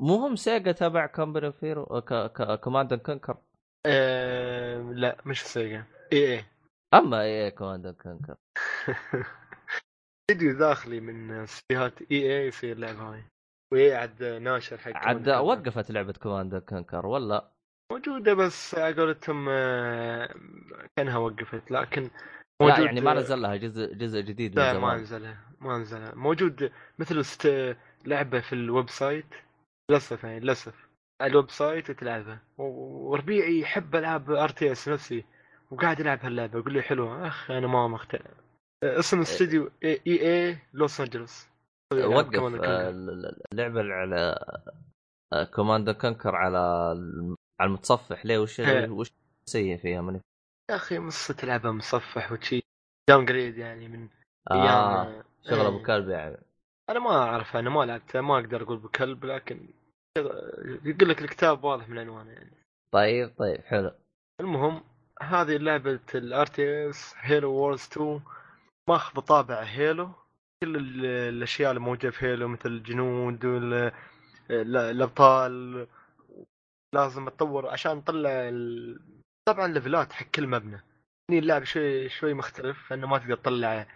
[0.00, 2.02] مو هم سيجا تبع كومباني اوف هيرو
[2.60, 3.36] كوماند كونكر
[4.92, 6.44] لا مش سيجا إي إي.
[6.94, 8.36] أما إيه كوماند كونكر
[10.30, 13.24] فيديو داخلي من استديوهات إي إي يصير اللعبه هاي.
[13.72, 15.28] و EA عاد ناشر حق عاد.
[15.28, 17.52] وقفت لعبة Command Conquer ولا؟
[17.92, 20.34] موجودة بس على قولتهم آه،
[20.96, 22.10] كأنها وقفت لكن
[22.60, 26.14] لا يعني ما نزل لها جزء جزء جديد لا ما نزلها ما نزلها.
[26.14, 27.48] موجود مثل است...
[28.04, 29.34] لعبة في ال website.
[29.90, 30.88] للأسف يعني للأسف.
[31.22, 35.24] ال website وتلعبها وربيعي يحب ألعاب RTS نفسي.
[35.70, 37.26] وقاعد يلعب هاللعبة يقول لي حلوة.
[37.26, 38.30] أخ أنا ما مقتنع.
[38.98, 41.46] اسم الاستوديو EA Los Angeles.
[41.92, 42.90] وقف كمان آه،.
[43.52, 44.38] اللعبة على
[45.54, 48.26] Command Conquer على الم- على المتصفح.
[48.26, 48.88] ليه؟ وش إيه.
[48.88, 49.10] وش
[49.48, 50.20] سيء فيها؟ من
[50.70, 52.62] يا أخي مص تلعبها متصفح وشي.
[53.08, 54.08] downgrade يعني من
[54.50, 55.68] آه أيام شغل إيه.
[55.68, 56.38] أبو كلب يعني.
[56.90, 59.68] أنا ما أعرف أنا ما لعبتها ما أقدر أقول بكلب لكن
[60.84, 62.52] يقول لك الكتاب واضح من عنوانه يعني.
[62.92, 63.90] طيب طيب حلو.
[64.40, 64.82] المهم
[65.22, 68.20] هذه لعبة ال RTS Halo Wars 2
[68.88, 70.10] ماخذ طابع Halo
[70.62, 73.44] كل ال- الأشياء اللي موجودة في Halo مثل الجنود
[74.50, 75.86] الأبطال
[76.94, 79.00] لازم تطور عشان نطلع ال...
[79.48, 80.82] طبعا ليفلات حق كل مبنى.
[81.30, 83.86] هني اللعب شوي شوي مختلف انه ما تقدر تطلع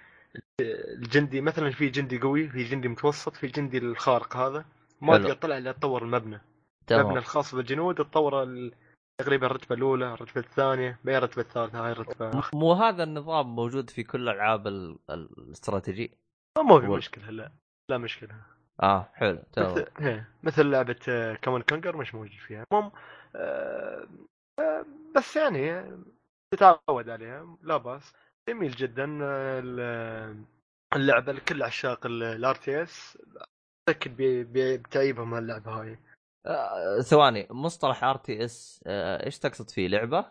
[0.61, 4.65] الجندي مثلا في جندي قوي في جندي متوسط في جندي الخارق هذا
[5.01, 5.19] ما.
[5.19, 6.21] تقدر تطلع إلا تطور المبنى.
[6.35, 6.41] المبنى
[6.87, 8.73] تمام الخاص بالجنود تطور ال-
[9.23, 12.43] تقريبا الرتبة الأولى الرتبة الثانية بعدين الرتبة الثالثة هاي الرتبة.
[12.55, 16.11] مو هذا النظام موجود في كل ألعاب ال- ال- الاستراتيجي؟
[16.59, 17.53] ما في مشكلة لا
[17.91, 18.35] لا مشكلة.
[18.83, 19.73] آه حلو تمام.
[19.73, 20.25] مثل, هي.
[20.43, 22.65] مثل لعبة Command Conquer مش موجود فيها.
[22.73, 22.93] المهم
[23.37, 24.07] آه،
[24.59, 24.85] آه،
[25.17, 25.83] بس يعني
[26.55, 28.15] تتعود عليها لا بأس.
[28.49, 30.45] جميل جدا آه، ال-
[30.97, 33.19] اللعبة لكل عشاق ال RTS
[34.07, 34.45] بي-
[34.77, 35.99] بتعيبهم هاللعبة هاي.
[36.47, 40.27] آه ثواني مصطلح RTS إيش تقصد فيه؟ لعبة؟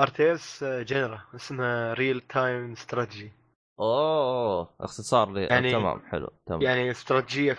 [0.00, 3.32] RTS genre اسمها real time strategy
[3.80, 5.40] أوه اختصار لي.
[5.44, 5.54] يعني...
[5.54, 6.62] يعني- تمام حلو تمام.
[6.62, 7.52] يعني استراتيجية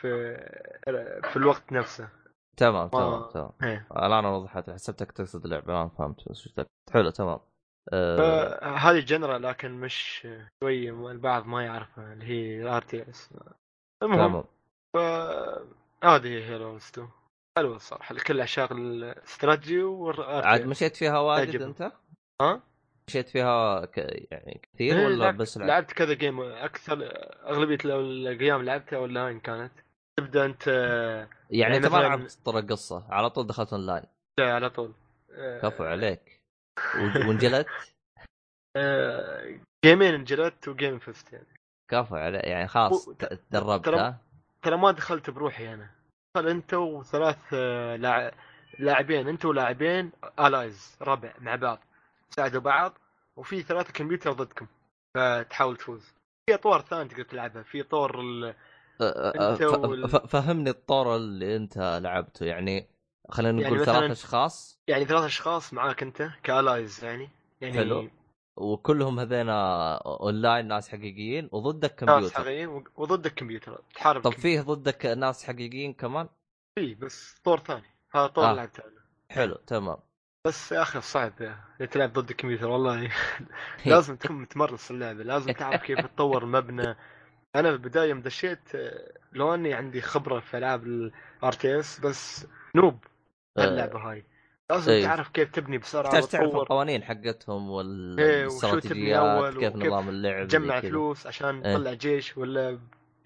[0.00, 0.36] في
[1.32, 2.08] في الوقت نفسه.
[2.56, 3.86] تمام تمام ما- تمام إيه.
[3.96, 6.48] الآن وضحت حسبتك تقصد اللعبة ما فهمت بس.
[6.92, 7.38] حلو تمام.
[7.92, 8.18] آه
[8.62, 10.26] آه، هذه genre لكن مش
[10.62, 13.30] شوي البعض ما يعرفها اللي هي RTS
[14.02, 14.44] المهم تمام.
[14.94, 14.96] ف
[16.04, 17.08] هذه هي Halo 2
[17.58, 21.64] حلوة الصراحة لكل عشاق الاستراتيجي والار عاد مشيت فيها واجد تعجبني.
[21.68, 21.92] أنت؟
[22.42, 22.62] ها؟
[23.08, 23.98] مشيت فيها ك...
[24.30, 26.98] يعني كثير إيه، ولا لعبت- بس لعب؟ لعبت كذا game أكثر
[27.46, 29.72] أغلبية الأيام لعبتها اونلاين كانت.
[30.18, 34.04] تبدأ أنت يعني يعني انت ما مثلاً- لعبت طر القصة على طول دخلت اونلاين
[34.40, 34.92] لا، على طول.
[35.32, 36.40] آه، كفو عليك.
[36.96, 37.66] وانجلدت
[38.76, 41.46] آه، جيمين انجلدت و game فزت يعني.
[41.90, 43.08] كفو عليك يعني خلاص
[43.50, 43.88] تدربت
[44.66, 45.90] ترى- ما دخلت بروحي أنا.
[46.36, 48.32] انت وثلاث آه، لاع-
[48.78, 51.78] لاعبين انت ولاعبين allies ربع مع بعض
[52.30, 52.98] ساعدوا بعض
[53.36, 54.66] وفي ثلاثة كمبيوتر ضدكم
[55.14, 56.12] فتحاول تفوز
[56.46, 58.54] في اطوار ثانية تقدر تلعبها في طور ال...
[59.00, 62.86] أنت ف- وال- فهمني الطور اللي انت لعبته يعني
[63.30, 67.28] خلينا يعني نقول مثلاً- ثلاث أشخاص يعني ثلاث أشخاص معاك أنت ك allies يعني
[67.60, 68.10] يعني حلو.
[68.56, 74.32] وكلهم هذينا اونلاين ناس حقيقيين وضدك ناس كمبيوتر حقيقيين و- وضدك كمبيوتر تحارب طب.
[74.32, 76.28] فيه ضدك ناس حقيقيين كمان؟
[76.78, 77.86] في بس طور ثاني.
[78.14, 78.52] هذا طور آه.
[78.52, 78.82] لعبته
[79.30, 79.96] حلو تمام.
[80.46, 81.32] بس يا أخي صعب
[81.90, 83.10] تلعب ضد الكمبيوتر والله.
[83.86, 86.96] لازم تكون متمرس اللعبة لازم تعرف كيف تطور مبنى.
[87.56, 93.04] أنا بالبداية يوم دشيت آه، لو أني عندي خبرة في ألعاب ال RTS بس noob.
[93.58, 94.24] اللعبه هاي.
[94.72, 95.04] لازم إيه.
[95.04, 100.80] تعرف كيف تبني بسرعة تحتاج تعرف القوانين حقتهم إيه، والاستراتيجيات كيف نظام اللعب تجمع.
[100.80, 101.76] فلوس عشان إيه.
[101.76, 102.78] تطلع جيش ولا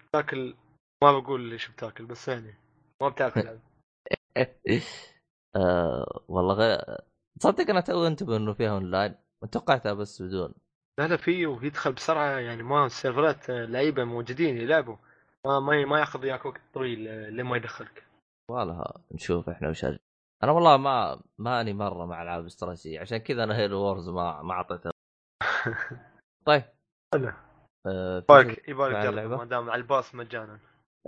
[0.09, 0.55] بتاكل
[1.03, 2.55] ما بقول ليش بتاكل بس يعني
[3.01, 3.47] ما بتاكل
[5.55, 6.79] آه والله غير
[7.39, 9.15] تصدق أنا تو أنتبه إنه فيها اونلاين
[9.51, 10.53] توقعتها بس بدون
[10.99, 14.95] لا لا في ويدخل بسرعة يعني ما السيرفرات آه، لعيبة موجودين يلعبوا
[15.45, 18.03] ما ما ما ياخذ وياك وقت طويل آه، لين ما يدخلك
[18.51, 19.85] والله نشوف إحنا وش.
[20.43, 24.53] أنا والله ما ماني مرة مع ألعاب استراتيجية عشان كذا أنا Halo Wars ما ما
[24.53, 24.91] اعطيتها
[26.47, 26.63] طيب.
[27.13, 27.31] حلو
[27.87, 30.59] آه يبالك يبالك؟ ما دام على ال Pass مجانا.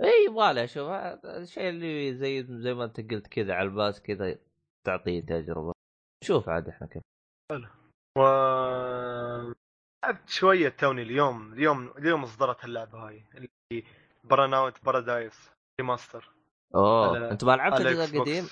[0.02, 4.02] إي يبغالي أشوف هذا الشيء اللي زي زي ما أنت قلت كذا على ال Pass
[4.02, 4.38] كذا
[4.86, 5.72] تعطيه تجربة.
[6.24, 7.02] شوف عاد إحنا كيف.
[8.18, 8.22] و
[10.04, 13.84] لعبت شوية توني اليوم اليوم اليوم اصدرت اللعبة هاي اللي
[14.24, 16.30] Burnout Paradise Remaster
[16.74, 18.44] أوه على- أنت ما لعبت الجزء القديم؟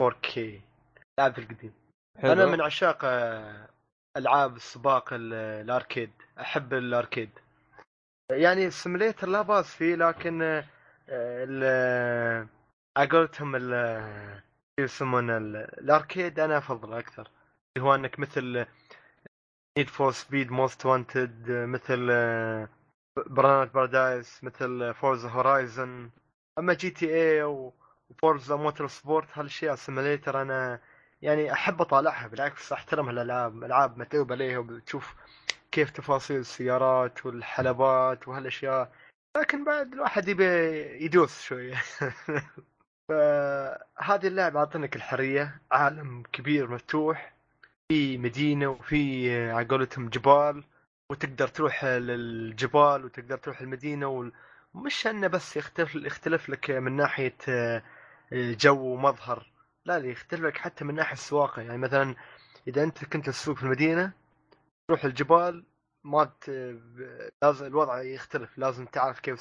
[0.00, 0.38] بوكس 4K
[1.18, 1.72] لعبت القديم
[2.18, 2.32] حلو.
[2.32, 3.68] أنا من عشاق آه،
[4.16, 6.10] ألعاب السباق ال- ال arcade.
[6.40, 7.30] أحب ال arcade.
[8.30, 10.64] يعني ال simulator لا بأس فيه لكن آه،
[11.08, 12.48] ال
[12.96, 13.72] على قولتهم ال
[14.80, 17.30] يسمونه ال- ال arcade أنا افضله أكثر.
[17.76, 18.66] اللي هو إنك مثل
[19.78, 22.06] Need for Speed Most Wanted مثل
[23.26, 26.10] Burnout Paradise مثل Forza Horizon
[26.58, 27.42] أما GTA و
[28.14, 30.80] Forza Motorsport هالاشياء simulator أنا
[31.22, 35.14] يعني أحب أطالعها بالعكس أحترم هالألعاب ألعاب متعوب عليها وبتشوف
[35.72, 38.92] كيف تفاصيل السيارات والحلبات وهالأشياء.
[39.36, 40.44] لكن بعد الواحد يبي
[41.04, 41.74] يدوس شوية
[43.08, 47.34] فهذه اللعبة اعطتك الحريه عالم كبير مفتوح
[47.88, 50.64] في مدينة وفي على قولتهم جبال
[51.10, 54.32] وتقدر تروح للجبال وتقدر تروح المدينة وال...
[54.74, 57.36] مش إنه بس يختلف يختلف لك من ناحية
[58.34, 59.46] جو ومظهر
[59.86, 60.06] لا لا
[60.46, 61.62] لك حتى من ناحية السواقة.
[61.62, 62.14] يعني مثلا
[62.68, 64.12] إذا أنت كنت تسوق في المدينة
[64.88, 65.64] تروح الجبال
[66.04, 66.30] ما.
[67.42, 68.58] لازم الوضع يختلف.
[68.58, 69.38] لازم تعرف كيف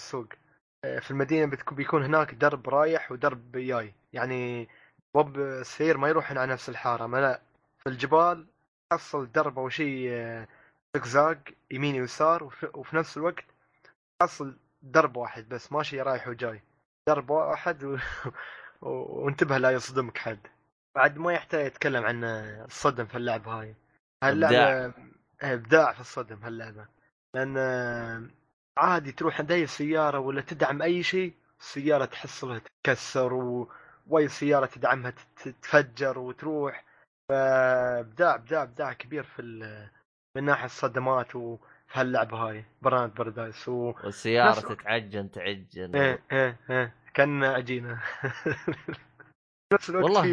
[0.85, 3.93] آه، في المدينة بتكون بيكون هناك درب رايح ودرب جاي.
[4.13, 4.69] يعني
[5.15, 7.07] بوب السير ما يروح على نفس الحارة.
[7.07, 7.41] ما لا
[7.79, 8.47] في الجبال
[8.91, 10.09] تحصل درب أو شيء
[10.97, 11.39] زقزاق
[11.71, 13.45] يمين ويسار وفي نفس الوقت
[14.21, 16.61] تحصل درب واحد بس ماشي رايح وجاي.
[17.09, 17.97] درب واحد و...
[18.87, 20.39] و- وانتبه لا يصدمك حد.
[20.95, 23.75] بعد ما يحتاج يتكلم عن الصدم في اللعبه هاي.
[24.23, 24.93] هاللعبه
[25.41, 25.93] إبداع.
[25.93, 26.85] في الصدم هاللعبة.
[27.35, 27.57] لأن
[28.77, 33.71] عادي تروح عند أي سيارة ولا تدعم أي شيء السيارة تحصلها تتكسر و...
[34.07, 36.83] وأي سيارة تدعمها تت- تتفجر وتروح.
[37.29, 39.87] فإبداع إبداع إبداع كبير في ال...
[40.37, 42.65] من ناحية الصدمات وفي هاللعبة هاي.
[42.81, 43.93] Burnout Paradise و...
[44.03, 45.95] والسيارة نفس- تتعجن تعجن.
[45.95, 46.93] إيه إيه إيه.
[47.13, 47.39] كان
[49.73, 50.21] نفس الوقت والله.
[50.21, 50.27] في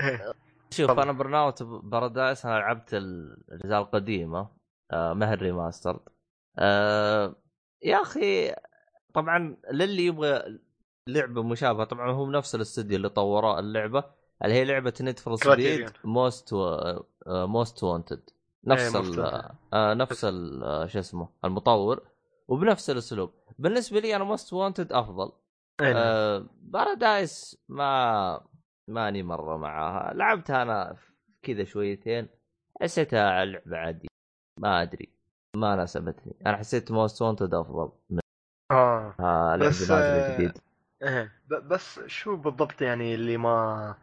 [0.00, 0.32] إيه.
[0.70, 1.02] شوف تفضل.
[1.02, 4.48] أنا Burnout Paradise أنا لعبت الأجزاء القديمة
[4.92, 6.00] آه ما هي ال remaster
[6.58, 7.36] آه
[7.82, 8.54] يا أخي
[9.14, 10.58] طبعا للي يبغى
[11.06, 14.04] لعبة مشابهة طبعا هم نفس الاستوديو اللي طوروا اللعبة
[14.44, 15.90] اللي هي لعبة Need for Speed.
[16.04, 16.54] Most
[17.26, 18.30] Most Wanted
[18.64, 19.20] نفس ال.
[19.72, 22.02] آه نفس ال- آه، شو اسمه المطور
[22.48, 25.32] وبنفس الأسلوب بالنسبة لي أنا Most Wanted أفضل
[25.80, 25.92] إيه،.
[25.96, 28.40] آه Paradise ما
[28.88, 30.14] ماني مرة معاها.
[30.14, 30.96] لعبتها أنا
[31.42, 32.28] كذا شويتين
[32.82, 34.08] حسيتها لعبة عادية.
[34.60, 35.08] ما أدري
[35.56, 36.34] ما ناسبتني.
[36.46, 38.20] أنا حسيت Most Wanted أفضل من
[38.70, 43.94] آه آه بس، آه، ب- بس شو بالضبط يعني اللي ما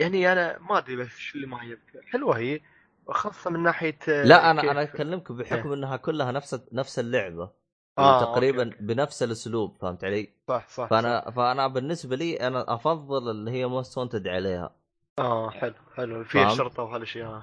[0.00, 2.60] يعني أنا ما أدري بس شو اللي ما عجبك حلوة هي
[3.08, 7.63] خاصة من ناحية لا أنا أنا أكلمك بحكم إنها كلها نفس نفس اللعبة.
[7.98, 8.76] آه، تقريبا أوكي،.
[8.80, 11.30] بنفس الأسلوب فهمت علي؟ صح صح فانا صح.
[11.34, 14.76] فأنا بالنسبة لي أنا أفضل اللي هي Most Wanted عليها
[15.18, 17.42] آه حلو حلو فيها فهمت؟ شرطة وهالاشياء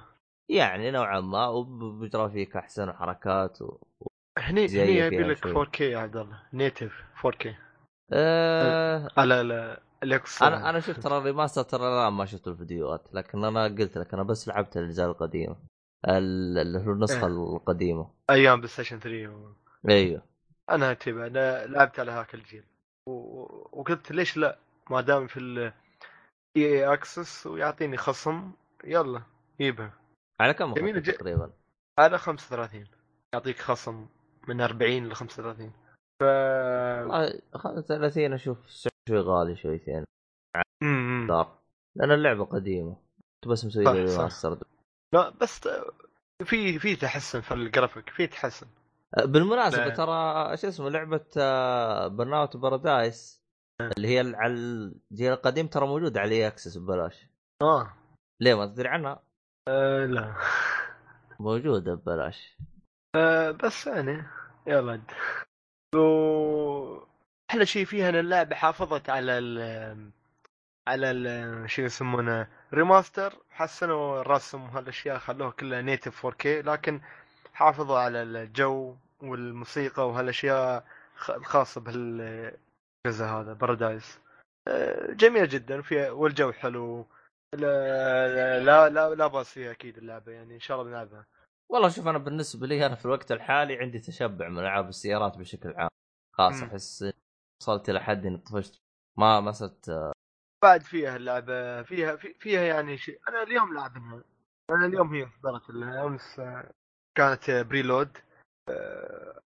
[0.49, 3.77] يعني نوعا ما وبجرافيك أحسن وحركات و...
[4.37, 5.65] هني هني يبي لك شوي.
[5.65, 7.47] 4K يا عبد الله native 4K
[8.13, 12.47] آه على ال- ال X أنا أنا شفت ترى ال remaster ترى لا ما شفت
[12.47, 15.55] الفيديوهات لكن أنا قلت لك أنا بس لعبت الأجزاء القديمة
[16.05, 17.55] ال- اللي هو النسخة إيه.
[17.55, 19.53] القديمة أيام PlayStation 3 و...
[19.89, 20.30] أيوه
[20.75, 22.63] أنا تبع أنا لعبت على هاك الجيل.
[23.07, 24.57] وقلت ليش لا؟
[24.89, 25.73] ما دام في ال
[26.57, 28.51] EA Access ويعطيني خصم
[28.83, 29.21] يلا
[29.61, 29.93] جيبها
[30.41, 31.13] على كم جميل أخذت جد.
[31.13, 31.53] تقريبا؟
[31.99, 32.87] على 35
[33.33, 34.07] يعطيك خصم
[34.47, 35.73] من 40 ل 35
[36.21, 38.57] ف والله 35 أشوف
[39.09, 40.05] شوي غالي شويتين.
[41.27, 41.59] دار
[41.95, 42.95] لأن اللعبة قديمة.
[43.43, 43.87] كنت بس مسوي.
[43.87, 44.59] remaster
[45.13, 45.69] لا بس
[46.43, 48.67] في في تحسن في الجرافيك في تحسن.
[49.17, 49.89] بالمناسبة لا.
[49.95, 51.25] ترى شو اسمه لعبة
[52.07, 53.41] Burnout Paradise
[53.97, 57.27] اللي هي على الجيل القديم ترى موجودة على Access ببلاش
[57.61, 57.93] آه,
[58.39, 59.23] ليه ما تدري عنها؟
[59.67, 60.35] آه لا
[61.39, 62.57] موجودة ببلاش
[63.15, 64.23] آه بس يعني
[64.67, 65.01] يلا.
[65.95, 66.01] و
[67.51, 70.11] أحلى شيء فيها إن اللعبة حافظت على ال
[70.87, 77.01] على ال شو يسمونه remaster حسنوا الرسم وهالأشياء خلوها كلها native 4K لكن
[77.61, 80.85] حافظوا على الجو والموسيقى وهالأشياء
[81.29, 84.19] الخاصة بهالجزء هذا بارادايس
[84.67, 87.05] آه، جميل جدا فيها والجو حلو.
[87.53, 91.25] لا لا لا, لا بأس فيها أكيد اللعبة يعني إن شاء الله بنلعبها.
[91.71, 95.73] والله شوف أنا بالنسبة لي أنا في الوقت الحالي عندي تشبع من ألعاب السيارات بشكل
[95.73, 95.89] عام.
[96.33, 96.63] خلاص.
[96.63, 97.13] أحس
[97.61, 98.81] وصلت إلى حد إني طفشت.
[99.17, 100.11] ما ما صرت
[100.63, 103.19] بعد فيها اللعبة فيها في فيها يعني شيء.
[103.29, 104.23] أنا اليوم لعبناها
[104.69, 106.71] أنا اليوم هي اصدرت امس آه،
[107.17, 108.17] كانت بريلود.
[108.69, 109.41] آه،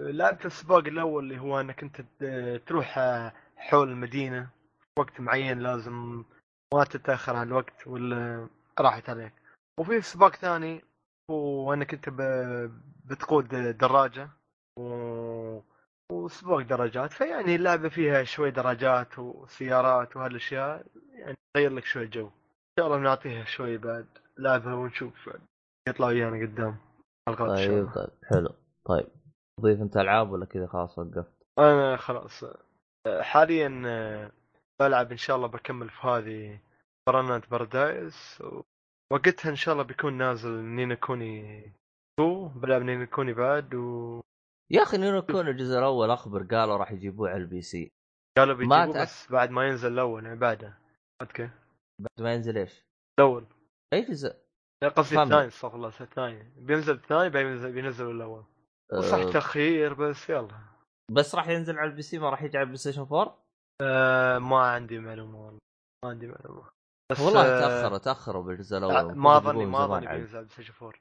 [0.00, 5.58] لعبت السباق الأول اللي هو إنك أنت ت- تروح آه، حول المدينة في وقت معين
[5.58, 6.24] لازم
[6.74, 8.48] ما تتأخر عن الوقت ولا
[8.80, 9.32] راحت عليك.
[9.80, 10.84] وفي سباق ثاني
[11.30, 14.28] هو إنك أنت ب- بتقود دراجة
[14.78, 15.60] و...
[16.12, 17.12] وسباق درجات.
[17.12, 22.26] فيعني اللعبة فيها شوي درجات وسيارات وهالأشياء يعني تغير لك شوي جو.
[22.26, 22.32] إن
[22.78, 24.06] شاء الله بنعطيها شوي بعد
[24.38, 25.30] لعبه ونشوف
[25.88, 26.76] يطلع ويانا قدام
[27.28, 28.50] حلقات طيب طيب حلو.
[28.84, 29.06] طيب
[29.60, 32.44] تضيف انت ألعاب ولا كذا؟ خلاص وقفت؟ أنا خلاص.
[33.20, 33.68] حاليا
[34.80, 36.60] بلعب إن شاء الله بكمل في هذه
[37.08, 38.42] Burnout Paradise
[39.12, 41.60] وقتها إن شاء الله بيكون نازل Ni no Kuni
[42.20, 44.22] 2 بلعب Ni no Kuni بعد وقالوا
[44.70, 47.90] يا أخي Ni no Kuni الجزء الأول أخبر قالوا راح يجيبوه على ال PC.
[48.54, 50.78] بيجيبوا تأك- بس بعد ما ينزل الأول يعني بعده.
[51.22, 51.50] okay.
[51.98, 52.84] بعد ما ينزل إيش؟
[53.18, 53.46] الأول.
[53.92, 54.36] أي جزء؟
[54.82, 55.22] لا قصدي.
[55.22, 56.52] الثاني استغفر الله الثاني.
[56.56, 58.44] بينزل الثاني بينزل بينزل الأول.
[59.10, 59.30] صح أه.
[59.30, 60.58] تأخير بس يلا.
[61.10, 63.38] بس راح ينزل على ال PC ما راح يجي على ال PlayStation 4
[63.82, 65.58] آه ما عندي معلومة والله.
[66.04, 66.62] ما عندي معلومة.
[67.12, 70.36] بس والله آه، تأخروا تأخروا بالجزء الأول ما ظني يجيبوه ما زمان ظني على- بينزل
[70.36, 70.92] على PlayStation 4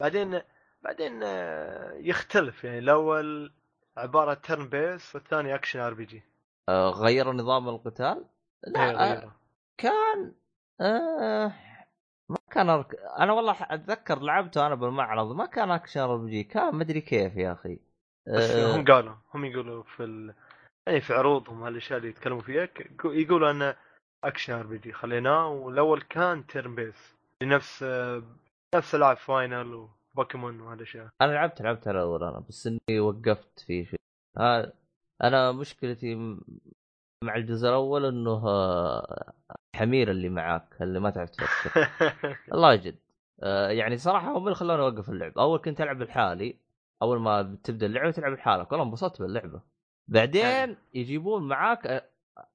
[0.00, 0.40] بعدين
[0.82, 2.64] بعدين آه، يختلف.
[2.64, 3.52] يعني الأول
[3.96, 6.22] عبارة turn base والثاني action RPG
[6.70, 8.24] غيروا نظام القتال؟
[8.66, 9.36] لا آه، غيره
[9.78, 10.32] كان
[10.80, 11.52] آه
[12.54, 12.94] كان أرك...
[13.18, 17.78] أنا والله أتذكر لعبته أنا بالمعرض ما كان action RPG كان مدري كيف يا أخي.
[18.26, 20.34] بس آه هم قالوا هم يقولوا في ال...
[20.86, 22.68] يعني في عروضهم هالأشياء اللي يتكلموا فيها
[23.04, 23.76] يقولوا انه
[24.24, 28.22] action RPG خليناه والأول كان turn base لنفس آه،
[28.74, 31.08] نفس العاب Final وبوكيمون وهالأشياء.
[31.20, 34.00] أنا لعبت لعبت الأول أنا بس إني وقفت في شيء
[34.38, 34.72] آه
[35.22, 36.36] أنا مشكلتي
[37.24, 39.32] مع الجزء الأول إنه آه،
[39.74, 41.88] حمير اللي معاك اللي ما تعرف تفكر
[42.54, 42.98] الله جد
[43.42, 45.38] آه يعني صراحة هم اللي خلوني أوقف اللعب.
[45.38, 46.58] أول كنت ألعب لحالي
[47.02, 48.72] أول ما بتبدا اللعبة تلعب لحالك.
[48.72, 49.60] والله انبسطت باللعبة.
[50.08, 52.08] بعدين يجيبون معاك آه،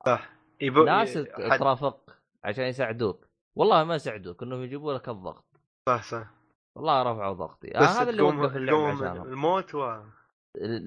[0.06, 0.30] صح.
[0.62, 0.84] يبو...
[0.84, 1.14] ناس.
[1.60, 3.28] ترافق عشان يساعدوك.
[3.56, 5.46] والله ما يساعدوك إنهم يجيبوا لك الضغط.
[5.90, 6.28] صح صح.
[6.76, 7.78] والله رفعوا ضغطي.
[7.78, 9.28] آه هذا اللي وقف اللعب تقوم عشانهم.
[9.28, 10.02] الموت و...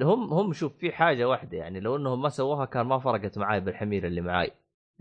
[0.02, 3.60] هم هم شوف في حاجة واحدة يعني لو إنهم ما سووها كان ما فرقت معاي
[3.60, 4.52] بالحمير اللي معاي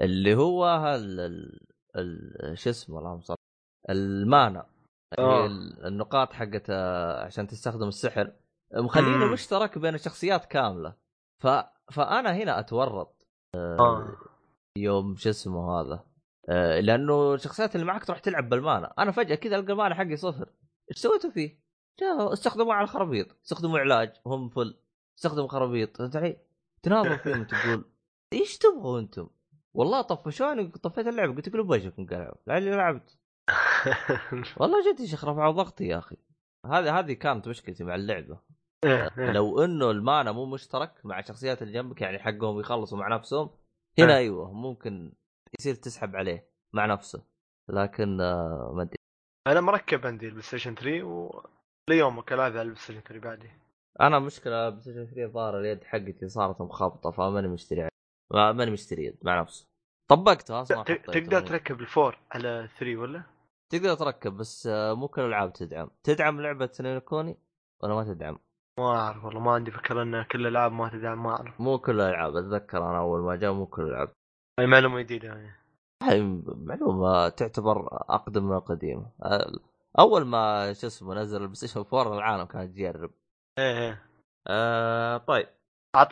[0.01, 1.59] اللي هو هال ال...
[1.95, 2.57] ال...
[2.57, 3.35] شو اسمه اللهم صل
[3.89, 4.65] المانا
[5.19, 5.45] آه.
[5.45, 8.31] ال- النقاط حقت آه، عشان تستخدم السحر
[8.73, 9.31] مخلينه.
[9.33, 10.95] مشترك بين الشخصيات كاملة
[11.43, 11.47] ف...
[11.91, 14.17] فأنا هنا أتورط آه.
[14.77, 16.03] يوم شو اسمه هذا
[16.79, 20.49] لأنه الشخصيات اللي معك تروح تلعب بالمانا أنا فجأة كذا ألقى المانا حقي صفر
[20.91, 21.60] إيش سويتوا فيه؟
[22.03, 24.77] استخدموا على الخرابيط استخدموا علاج هم فل
[25.17, 26.37] استخدموا خرابيط فهمت علي؟
[26.83, 27.85] تناظر فيهم تقول
[28.33, 29.29] إيش تبغوا أنتم؟
[29.73, 33.17] والله طفشوني طفيت اللعبة قلت لكم وجهكم قلعوا لعلي لعبت
[34.59, 36.17] والله جد يا شيخ رفعوا ضغطي يا أخي
[36.65, 38.39] هذه هذه كانت مشكلتي مع اللعبة.
[39.35, 43.49] لو إنه المانا مو مشترك مع الشخصيات اللي جنبك يعني حقهم يخلصوا مع نفسهم
[43.99, 44.17] هنا.
[44.17, 45.13] أيوه ممكن
[45.59, 47.23] يصير تسحب عليه مع نفسه
[47.69, 48.95] لكن آه، ما أدري
[49.47, 53.49] أنا مركب عندي البلاي ستيشن 3 وليومك على البلاي ستيشن 3 بعدي؟
[54.01, 57.87] أنا مشكلة بلاي ستيشن 3 الظاهر اليد حقتي صارت مخابطه فماني مشتري
[58.33, 59.67] ما- ماني مشتري يد مع نفسه
[60.09, 60.83] طبقته أصلا.
[60.83, 63.23] تقدر تركب الفور على 3 ولا؟
[63.71, 65.89] تقدر تركب بس آه، مو كل الألعاب تدعم.
[66.03, 67.37] تدعم لعبة سنينكوني
[67.83, 68.39] ولا ما تدعم؟
[68.79, 71.61] ما أعرف والله ما عندي فكرة إن كل الألعاب ما تدعم ما أعرف.
[71.61, 74.09] مو كل الألعاب أتذكر أنا أول ما جاء مو كل الألعاب.
[74.59, 75.51] هاي معلومه جديدة يعني.
[76.03, 79.51] هاي معلومة تعتبر أقدم من القديمه آه،
[79.99, 83.11] أول ما شو اسمه نزل ال PlayStation 4 العالم كانت تجرب
[83.59, 84.05] إيه إيه.
[84.47, 85.47] آه طيب.
[85.95, 86.09] عط...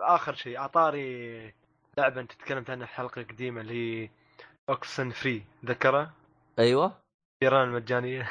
[0.00, 1.54] آخر شيء عطاري
[1.98, 4.10] لعبة أنت تكلمت عنها حلقة قديمة اللي هي
[4.68, 6.12] Oxenfree ذكرها؟
[6.58, 7.02] أيوه.
[7.42, 8.28] ايران المجانية.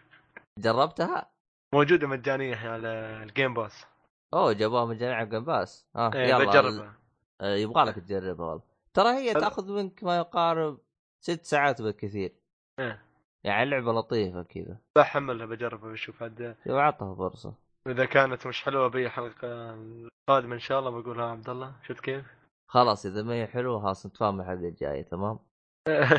[0.58, 1.30] جربتها؟
[1.74, 2.88] موجودة مجانية على
[3.22, 3.86] ال Game Pass
[4.34, 6.38] أوه جابوها من جميع Game Pass آه إيه يلا.
[6.44, 6.94] بجربها
[7.40, 8.62] آه، يبغى لك تجربها والله.
[8.94, 9.34] ترى هي.
[9.34, 10.78] تأخذ منك ما يقارب
[11.20, 12.34] ست ساعات بالكثير.
[12.78, 13.11] إيه.
[13.44, 17.54] يعني لعبه لطيفة كذا بحملها بجربها بشوف عاد شوف عطها فرصة
[17.86, 22.24] إذا كانت مش حلوة بي حلقة القادمة إن شاء الله بقولها عبد الله شفت كيف؟
[22.68, 25.38] خلاص إذا ما هي حلوة خلاص نتفاهم الحلقة الجاية تمام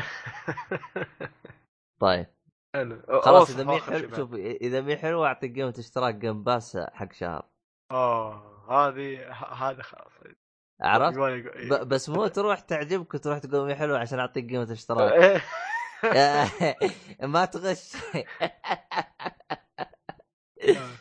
[2.00, 2.26] طيب
[2.74, 4.16] حلو خلاص إذا مي حلو.
[4.16, 7.46] شوف إذا مي حلو أعطيك قيمة اشتراك Game Pass حق شهر
[7.90, 10.12] آه هذه هذا خلاص
[10.80, 11.18] عرفت؟
[11.86, 15.42] بس مو تروح تعجبك وتروح تقول مي حلو عشان أعطيك قيمة اشتراك.
[17.34, 17.96] ما تغش.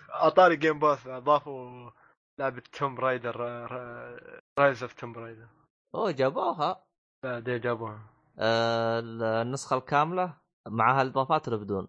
[0.09, 1.91] اعطاني Game Pass أضافوا
[2.39, 3.37] لعبة Tomb Raider
[4.59, 5.47] Rise of Tomb Raider
[5.95, 6.85] أوه جابوها.
[7.23, 7.99] بعدين جابوها.
[8.39, 8.99] آه،
[9.41, 10.33] النسخة الكاملة
[10.67, 11.87] معها الإضافات ولا بدون؟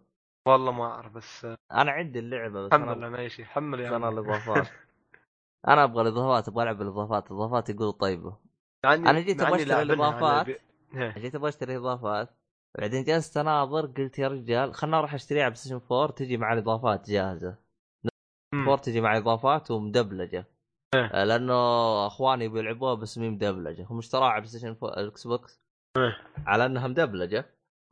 [0.48, 3.96] والله ما أعرف بس أنا عندي اللعبة بس أنا حمل أنا اي شيء حمل يا
[3.96, 4.08] أنا.
[4.08, 4.68] الإضافات.
[5.68, 7.30] أنا أبغى الإضافات أبغى ألعب الإضافات.
[7.30, 8.36] الإضافات يقولوا طيبة.
[8.84, 10.46] أنا جيت الإضافات.
[10.46, 10.58] بي-
[10.94, 11.10] إيه.
[11.22, 12.43] جيت أبغى أشتري اضافات
[12.78, 17.10] بعدين جلست اناظر قلت يا رجال خلنا أروح اشتريها على Station 4 تجي مع الإضافات
[17.10, 17.56] جاهزة.
[18.54, 18.68] مم.
[18.68, 20.46] 4 تجي مع اضافات ومدبلجة.
[20.94, 21.06] إيه.
[21.06, 21.54] آه، لأنه
[22.06, 23.86] أخواني بيلعبوها بس مي مدبلجة.
[23.90, 25.60] هم اشتراها على PlayStation 4 ال Xbox
[25.98, 26.16] إيه.
[26.46, 27.46] على إنها مدبلجة.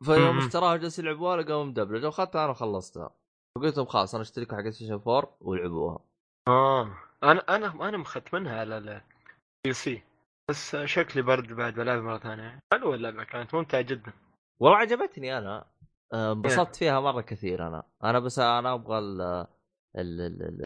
[0.05, 0.37] فيوم.
[0.37, 3.09] اشتراها جالس يلعبوها لقوا مدبلجة وأخذتها أنا وخلصتها.
[3.57, 5.99] فقلت لهم خلاص أنا اشتركوا حق Station 4 والعبوها
[6.47, 6.97] آه.
[7.23, 10.03] أنا أنا أنا مختمنها على ال PC
[10.49, 12.59] بس شكلي برد بعد بلعب مرة ثانية.
[12.73, 14.13] حلوة اللعبة كانت ممتعة جدا.
[14.59, 15.65] والله عجبتني أنا.
[16.13, 17.83] آه، انبسطت فيها مرة كثير أنا.
[18.03, 20.63] أنا بس أنا أبغى ال ال ال- ال-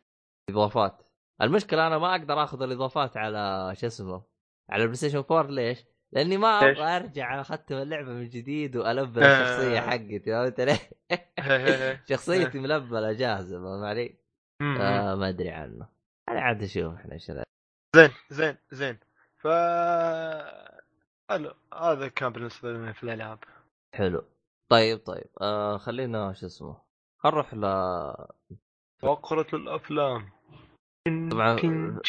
[0.50, 1.04] الإضافات.
[1.42, 4.24] المشكلة أنا ما أقدر آخذ الإضافات على شو اسمه
[4.70, 9.42] على ال PlayStation 4 ليش؟ لأني ما؟ أبغى أرجع اختم اللعبة من جديد والبل آه.
[9.42, 10.20] الشخصية حقتي.
[10.20, 10.78] فهمت علي؟
[12.10, 14.18] شخصيتي ملبلة جاهزة فاهم علي؟
[14.62, 15.90] آه ما أدري عنه.
[16.30, 17.32] أنا عاد أشوف إحنا إيش
[17.96, 19.00] زين زين زين.
[19.38, 19.48] ف
[21.30, 23.40] حلو هذا كان بالنسبة لنا في الألعاب.
[23.96, 24.24] حلو.
[24.72, 26.82] طيب طيب آه خلينا شو اسمه
[27.18, 27.62] خل نروح ل
[29.02, 30.30] فقرة الأفلام.
[31.08, 32.02] طبعاً-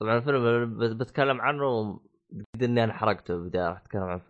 [0.00, 2.00] طبعا الفيلم بتكلم عنه
[2.54, 4.20] قد إني أنا حرقته البداية راح أتكلم عن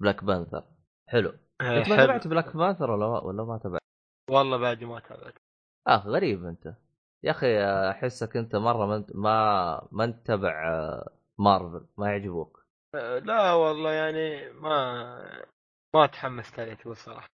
[0.00, 0.64] Black Panther
[1.08, 1.32] حلو.
[1.60, 1.96] أنت ما.
[1.96, 3.80] تابعت بلاك بانثر ولا ولا ما تابعت؟
[4.30, 5.34] والله بعدي ما تابعت.
[5.88, 6.74] آه غريب أنت.
[7.22, 12.64] يا أخي أحسك أنت مرة ما أنت ما ما أنت تتبع آه، مارفل ما يعجبوك.
[13.22, 15.44] لا والله يعني ما
[15.94, 17.26] ما تحمست عليه تقول صراحة.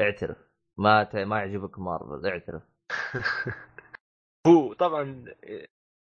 [0.00, 0.36] اعترف.
[0.78, 1.16] ما ت...
[1.16, 2.62] ما يعجبك مارفل اعترف.
[4.46, 5.24] هو طبعا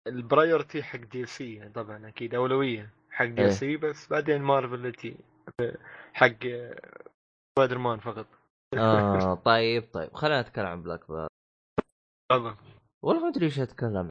[0.08, 2.90] ال priority حق DC طبعا أكيد أولوية.
[3.12, 3.36] حق إيه.
[3.36, 5.18] DC بس بعدين مارفل تي
[6.14, 6.40] حق
[7.56, 8.28] سبايدر مان فقط.
[8.78, 10.14] آه طيب طيب.
[10.14, 11.28] خلينا نتكلم عن Black Panther
[12.32, 12.58] طبعا
[13.04, 14.10] والله ما أدري إيش أتكلم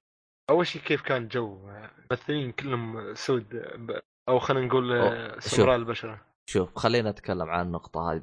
[0.50, 3.54] أول شيء كيف كان جو؟ الممثلين كلهم سود
[4.28, 6.31] أو خلينا نقول أوه، سمراء البشرة.
[6.52, 8.22] شوف خلينا نتكلم عن النقطة هذه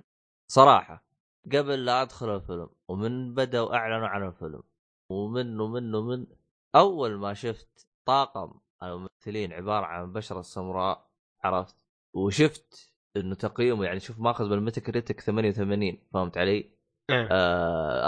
[0.52, 1.04] صراحة
[1.46, 4.64] قبل لا أدخل الفيلم ومن بدأوا أعلنوا عن الفيلم
[5.10, 6.28] ومن ومن ومن
[6.76, 8.52] أول ما شفت طاقم
[8.84, 11.10] الممثلين عبارة عن بشرة سمراء
[11.44, 16.72] عرفت وشفت إنه تقييمه يعني شوف ماخذ بالميتا كريتك 88 فهمت علي؟
[17.10, 17.28] إيه.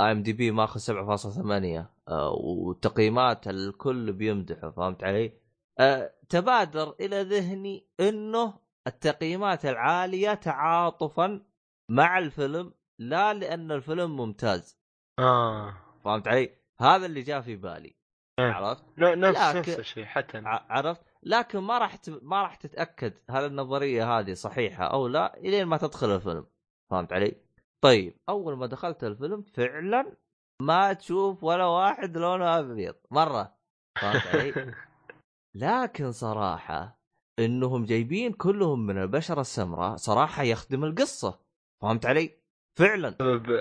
[0.06, 5.34] آي إم دي بي ماخذ 7.8 آه وتقييمات الكل بيمدحه فهمت علي؟
[5.80, 8.54] آه تبادر إلى ذهني إنه
[8.88, 11.42] التقييمات العالية تعاطفا
[11.90, 14.80] مع الفيلم لا لأن الفيلم ممتاز
[15.20, 15.74] آه
[16.04, 17.96] فهمت علي؟ هذا اللي جاء في بالي
[18.40, 18.52] إيه.
[18.52, 22.10] عرفت؟ ن- نفس لكن- نفس الشيء حتى عرفت؟ لكن ما راح ت...
[22.10, 26.46] ما راح تتأكد هل النظرية هذه صحيحة أو لا إلين ما تدخل الفيلم
[26.92, 27.36] فهمت علي؟
[27.82, 30.16] طيب أول ما دخلت الفيلم فعلا
[30.62, 33.56] ما تشوف ولا واحد لونه أبيض مرة
[34.02, 34.74] فهمت علي؟
[35.56, 37.01] لكن صراحة
[37.40, 41.40] إنهم جايبين كلهم من البشرة السمراء صراحة يخدم القصة
[41.82, 42.42] فهمت علي؟
[42.76, 43.16] فعلا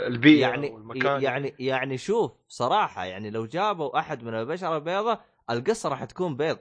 [0.07, 5.89] البيئة يعني والمكان يعني يعني شوف صراحة يعني لو جابوا أحد من البشرة البيضاء القصة
[5.89, 6.59] راح تكون بيض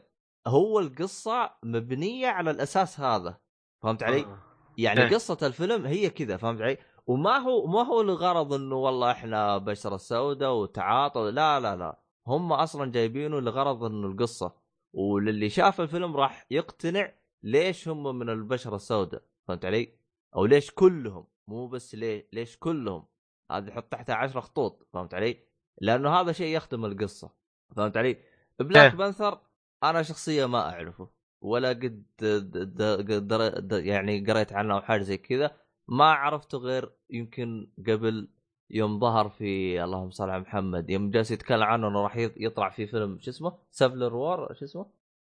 [0.48, 3.38] هو القصة مبنية على الأساس هذا
[3.82, 4.40] فهمت علي؟ آه.
[4.78, 5.10] يعني إيه.
[5.10, 9.98] قصة الفيلم هي كذا فهمت علي؟ وما هو ما هو لغرض إنه والله إحنا بشرة
[9.98, 14.54] سوداء وتعاطوا لا لا لا هم أصلا جايبينه لغرض إنه القصة
[14.94, 17.12] وللي شاف الفيلم راح يقتنع
[17.44, 19.94] ليش هم من البشرة السوداء فهمت علي؟
[20.36, 23.06] أو ليش كلهم مو بس ليه ليش كلهم
[23.52, 25.38] هذه حط تحتها عشرة خطوط فهمت علي؟
[25.82, 27.32] لأنه هذا شيء يخدم القصة
[27.76, 28.18] فهمت علي؟
[28.60, 28.98] Black إيه.
[28.98, 29.42] Panther
[29.84, 31.10] أنا شخصيا ما أعرفه
[31.42, 36.58] ولا قد د- د- در- د- يعني قريت عنه أو حاجة زي كذا ما عرفته
[36.58, 38.30] غير يمكن قبل
[38.70, 42.70] يوم ظهر في اللهم صل على محمد يوم جالس يتكلم عنه إنه راح يط- يطلع
[42.70, 44.86] في فيلم شو اسمه؟ Civil War شو اسمه؟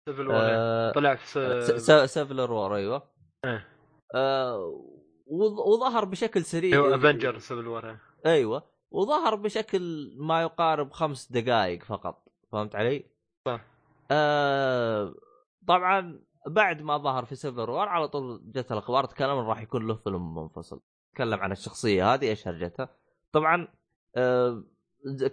[0.10, 3.04] Civil War آه طلع في س- س- س- Civil War أيوه
[3.46, 3.68] إيه.
[4.16, 4.84] آه
[5.28, 11.84] وظ- وظهر بشكل سريع أيوه Avenger Civil War أيوه وظهر بشكل ما يقارب خمس دقائق
[11.84, 13.06] فقط فهمت علي؟
[13.48, 13.62] صح.
[14.12, 15.14] آه
[15.68, 19.96] طبعا بعد ما ظهر في Civil War على طول جت الأخبار تكلم راح يكون له
[19.96, 20.82] فيلم منفصل
[21.16, 22.90] تكلم عن الشخصية هذه إيش هرجتها
[23.34, 23.68] طبعا
[24.16, 24.64] آه،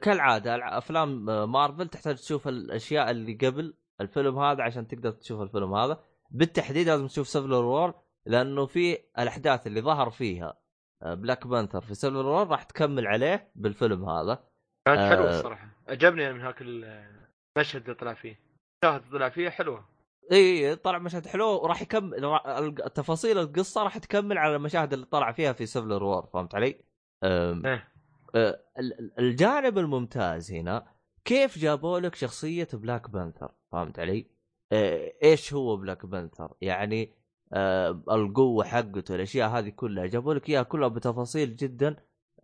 [0.03, 5.41] كالعادة الع- أفلام آه، مارفل تحتاج تشوف الأشياء اللي قبل الفيلم هذا عشان تقدر تشوف
[5.43, 7.95] الفيلم هذا بالتحديد لازم تشوف Civil War
[8.27, 10.57] لأنه في الأحداث اللي ظهر فيها
[11.03, 14.45] آه، Black Panther في Civil War راح تكمل عليه بالفيلم هذا
[14.87, 15.09] كانت آه.
[15.11, 18.39] حلوة الصراحة عجبني أنا من هاك المشهد اللي طلع فيه
[18.85, 19.85] المشاهد اللي طلع فيه حلوة
[20.33, 25.53] إي طلع مشهد حلو وراح يكمل تفاصيل القصة راح تكمل على المشاهد اللي طلع فيها
[25.53, 26.81] في Civil War فهمت علي؟
[27.25, 27.89] إيه.
[28.35, 30.87] أه، ال- ال- الجانب الممتاز هنا
[31.25, 34.27] كيف جابوا لك شخصية Black Panther فهمت علي؟
[34.73, 37.13] أه، إيش هو Black Panther؟ يعني
[37.53, 41.97] أه، القوة حقته الأشياء هذه كلها جابوا لك إياها كلها بتفاصيل جدا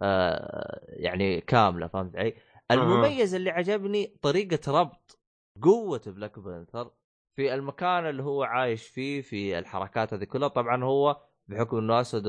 [0.03, 2.35] أه، يعني كاملة فهمت علي؟
[2.70, 5.18] المميز اللي عجبني طريقة ربط
[5.62, 6.91] قوة Black Panther
[7.37, 12.27] في المكان اللي هو عايش فيه في الحركات هذه كلها طبعا هو بحكم إنه اسود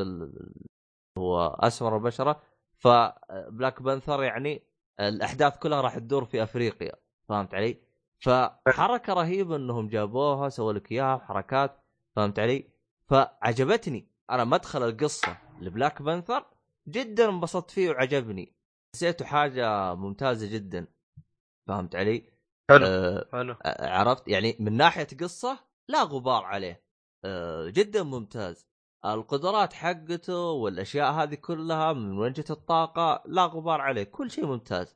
[1.18, 2.42] هو اسمر البشره
[2.78, 4.64] ف Black Panther يعني
[5.00, 6.92] الأحداث كلها راح تدور في أفريقيا
[7.30, 7.78] فهمت علي؟
[8.20, 11.84] فحركة رهيبة إنهم جابوها سووا لك إياها حركات
[12.16, 12.70] فهمت علي؟
[13.08, 16.46] فعجبتني أنا مدخل القصة لبلاك بانثر
[16.88, 18.56] جدا انبسطت فيه وعجبني
[18.96, 20.88] حسيته حاجة ممتازة جدا
[21.68, 22.30] فهمت علي؟
[22.70, 26.84] حلو أه حلو عرفت يعني من ناحية قصة لا غبار عليه
[27.26, 28.67] أه جدا ممتاز
[29.06, 34.96] القدرات حقته والأشياء هذه كلها من جت الطاقة لا غبار عليه كل شيء ممتاز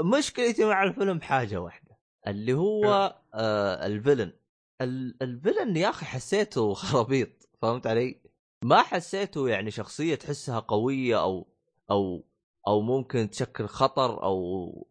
[0.00, 4.32] مشكلتي مع الفيلم حاجة واحدة اللي هو آه الفيلن
[4.80, 8.20] ال- الفيلن يا أخي حسيته خرابيط فهمت علي؟
[8.64, 11.48] ما حسيته يعني شخصية تحسها قوية أو
[11.90, 12.24] أو
[12.68, 14.38] أو ممكن تشكل خطر أو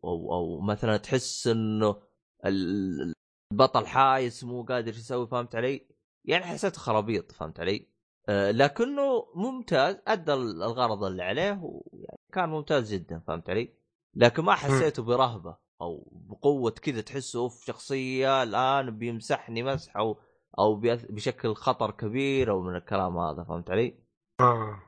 [0.04, 2.02] أو أو مثلا تحس إنه
[2.46, 3.14] ال-
[3.52, 5.88] البطل حايس مو قادر يسوي فهمت علي؟
[6.26, 7.93] يعني حسيته خرابيط فهمت علي؟
[8.30, 13.74] آه لكنه ممتاز أدى الغرض اللي عليه ويعني كان ممتاز جدا فهمت علي؟
[14.16, 20.20] لكن ما حسيته برهبة أو بقوة كذا تحسه اوف شخصية الآن بيمسحني مسح أو
[20.60, 20.76] أو
[21.10, 23.96] بشكل خطر كبير أو من الكلام هذا فهمت علي؟
[24.40, 24.80] آه.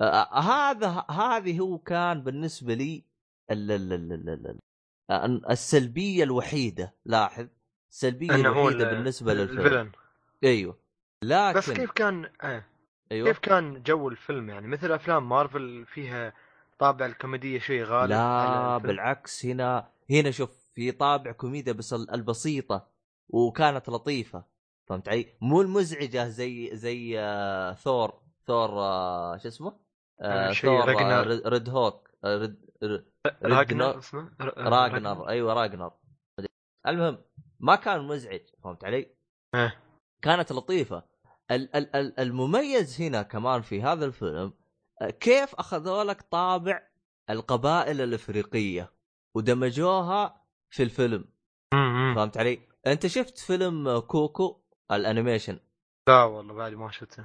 [0.00, 3.04] آه، هذا هذه هو كان بالنسبة لي
[3.50, 4.58] ال ال ال ال ال
[5.10, 7.46] ال السلبية الوحيدة لاحظ
[7.90, 9.92] السلبية الوحيدة ال- بالنسبة للفيلم ال villain
[10.44, 10.78] أيوه
[11.22, 12.64] لكن بس كيف كان آه.
[13.12, 16.32] أيوه كيف كان جو الفيلم يعني مثل أفلام مارفل فيها
[16.78, 18.78] طابع الكوميدية شيء غالب لا.
[18.78, 22.86] بالعكس هنا هنا شوف في طابع كوميديا بس ال- البسيطة
[23.28, 24.44] وكانت لطيفة
[24.86, 29.76] فهمت علي؟ مو المزعجة زي زي آه Thor Thor آه شو اسمه؟
[30.20, 31.26] آه آه، ثور آه Ragnar.
[31.26, 32.36] ريد- ريد هوك آه
[32.82, 33.04] ريد
[33.42, 35.92] Ragnar اسمه ر- Ragnar أيوه Ragnar
[36.86, 37.18] المهم
[37.60, 39.06] ما كان مزعج فهمت علي؟
[39.54, 39.80] إيه.
[40.22, 41.02] كانت لطيفة
[42.18, 44.52] المميز هنا كمان في هذا الفيلم
[45.02, 46.82] آه، كيف أخذوا لك طابع
[47.30, 48.92] القبائل الإفريقية
[49.36, 51.24] ودمجوها في الفيلم.
[52.16, 54.60] فهمت علي؟ أنت شفت فيلم Coco
[54.92, 55.58] ال animation؟
[56.08, 57.24] لا والله بعد ما شفته.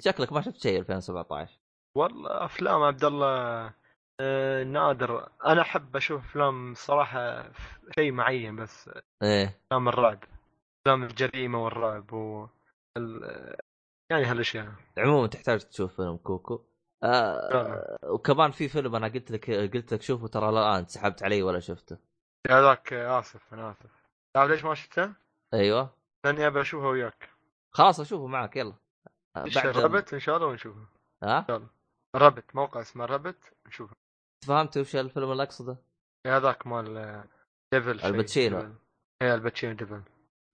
[0.00, 1.58] شكلك ما شفت شيء 2017
[1.96, 3.72] والله أفلام عبد الله
[4.20, 5.28] آه، نادر.
[5.46, 7.52] أنا أحب أشوف أفلام صراحة
[7.98, 8.90] شيء معين بس.
[9.22, 9.60] إيه.
[9.66, 10.24] أفلام الرعب.
[10.80, 12.46] أفلام الجريمة والرعب و
[14.10, 14.72] يعني هالأشياء.
[14.98, 16.64] عموما تحتاج تشوف فيلم Coco.
[17.02, 17.98] آه فعلا.
[18.04, 21.98] وكمان في فيلم أنا قلت لك قلت لك شوفه ترى الان سحبت علي ولا شفته.
[22.50, 23.90] هذاك آسف أنا آسف.
[24.34, 25.12] تعرف ليش ما شفته؟
[25.54, 25.96] أيوه.
[26.24, 27.30] لأني أبي أشوفه وياك.
[27.70, 28.74] خلاص أشوفه معك يلا.
[29.36, 30.86] آه، بعد Rabbit إن شاء الله ونشوفه.
[31.22, 31.68] ها؟
[32.16, 33.96] ربت موقع اسمه Rabbit نشوفه.
[34.46, 35.76] فهمت وش الفيلم اللي أقصده؟
[36.26, 37.24] هذاك مال آه،
[37.72, 38.00] Devil.
[38.00, 38.74] آل باتشينو.
[39.22, 40.02] إيه آل باتشينو Devil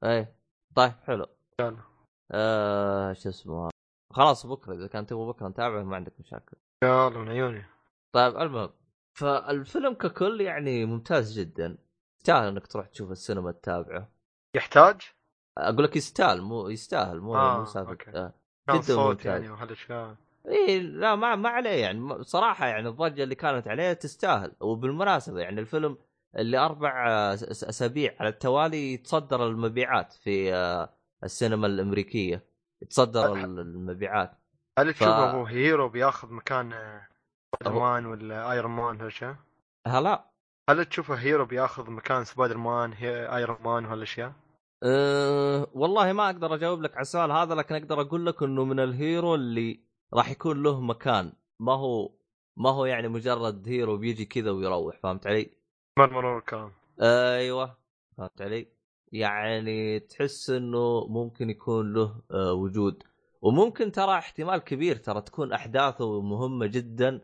[0.04, 0.36] إيه.
[0.76, 1.26] طيب حلو.
[1.60, 1.89] يلا.
[2.32, 3.70] آه شو اسمه؟
[4.12, 6.56] خلاص بكرة إذا كان تبغى بكرة نتابعه ما عندك مشاكل.
[6.84, 7.64] يلا من عيوني.
[8.12, 8.70] طيب المهم
[9.18, 11.78] فالفيلم ككل يعني ممتاز جدا.
[12.20, 14.08] يستاهل إنك تروح تشوف السينما تتابعه.
[14.56, 15.00] يحتاج؟
[15.58, 17.96] أقول لك يستاهل مو يستاهل مو آه، مو سالفه.
[18.14, 18.34] آه.
[18.70, 19.26] جدا ممتاز.
[19.26, 20.16] يعني وهالاشياء
[20.46, 22.24] اي لا ما ما عليه يعني.
[22.24, 24.52] صراحة يعني الضجة اللي كانت عليه تستاهل.
[24.60, 25.98] وبالمناسبة يعني الفيلم
[26.36, 26.92] اللي أربع
[27.52, 32.44] أسابيع على التوالي يتصدر المبيعات في آه، السينما الأمريكية
[32.82, 34.32] يتصدر ال- المبيعات
[34.78, 37.08] هل ف- تشوفه هو hero بياخذ مكان آه،
[37.62, 39.36] سبايدر مان ولا Iron Man هالاشياء؟
[39.86, 40.30] هلا
[40.70, 44.32] هل تشوفه hero بياخذ مكان Spider-Man Iron Man وهالاشياء؟
[44.82, 48.80] أه والله ما أقدر أجاوب لك على السؤال هذا لكن أقدر أقول لك إنه من
[48.80, 49.80] ال hero اللي
[50.14, 52.12] راح يكون له مكان ما هو
[52.56, 55.50] ما هو يعني مجرد hero بيجي كذا ويروح فهمت علي؟
[55.98, 56.72] مر مرور الكرام
[57.02, 57.76] أيوه
[58.16, 58.68] فهمت علي؟
[59.12, 63.02] يعني تحس إنه ممكن يكون له آه، وجود
[63.42, 67.20] وممكن ترى احتمال كبير ترى تكون أحداثه مهمة جدا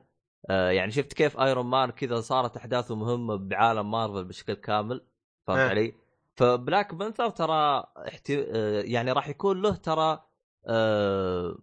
[0.51, 5.01] آه يعني شفت كيف Iron Man كذا صارت أحداثه مهمة بعالم مارفل بشكل كامل
[5.47, 5.69] فهمت إيه.
[5.69, 5.95] علي؟
[6.37, 8.43] ف Black Panther ترى احتي...
[8.43, 10.23] آه يعني راح يكون له ترى
[10.67, 11.59] آه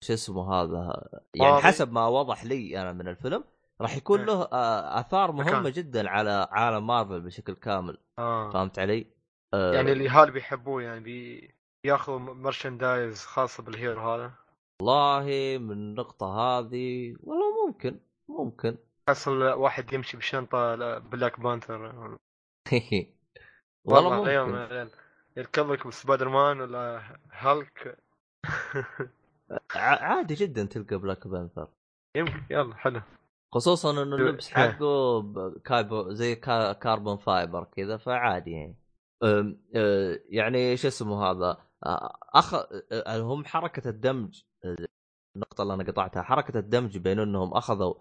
[0.00, 1.64] شو اسمه هذا يعني واضح.
[1.66, 3.44] حسب ما وضح لي أنا من الفيلم
[3.80, 4.26] راح يكون إيه.
[4.26, 5.70] له آه آثار مهمة.
[5.70, 9.19] جدا على عالم مارفل بشكل كامل آه فهمت علي؟
[9.54, 9.74] آه.
[9.74, 11.50] يعني الاهالي بيحبوه يعني بي...
[11.84, 14.32] بياخذوا merchandise خاصة بال hero هذا؟
[14.82, 15.24] والله
[15.58, 18.78] من النقطة هذه والله ممكن ممكن.
[19.08, 22.16] حصل واحد يمشي بشنطة لا- Black Panther
[23.84, 24.30] والله ممكن.
[24.30, 24.90] يعني
[25.36, 27.98] يركض لك بسبايدر مان ولا هالك
[29.74, 31.68] عادي جدا تلقى بلاك بانثر
[32.16, 33.00] يمكن يلا حلو.
[33.54, 34.50] خصوصا إنه اللبس.
[34.50, 35.22] حقه
[35.64, 38.76] كايبو زي كا كاربون فايبر كذا فعادي يعني.
[40.30, 41.56] يعني شو اسمه هذا؟
[41.86, 44.76] أه، أخ أه، هم حركة الدمج أه،
[45.36, 47.94] النقطة اللي أنا قطعتها حركة الدمج بين إنهم أخذوا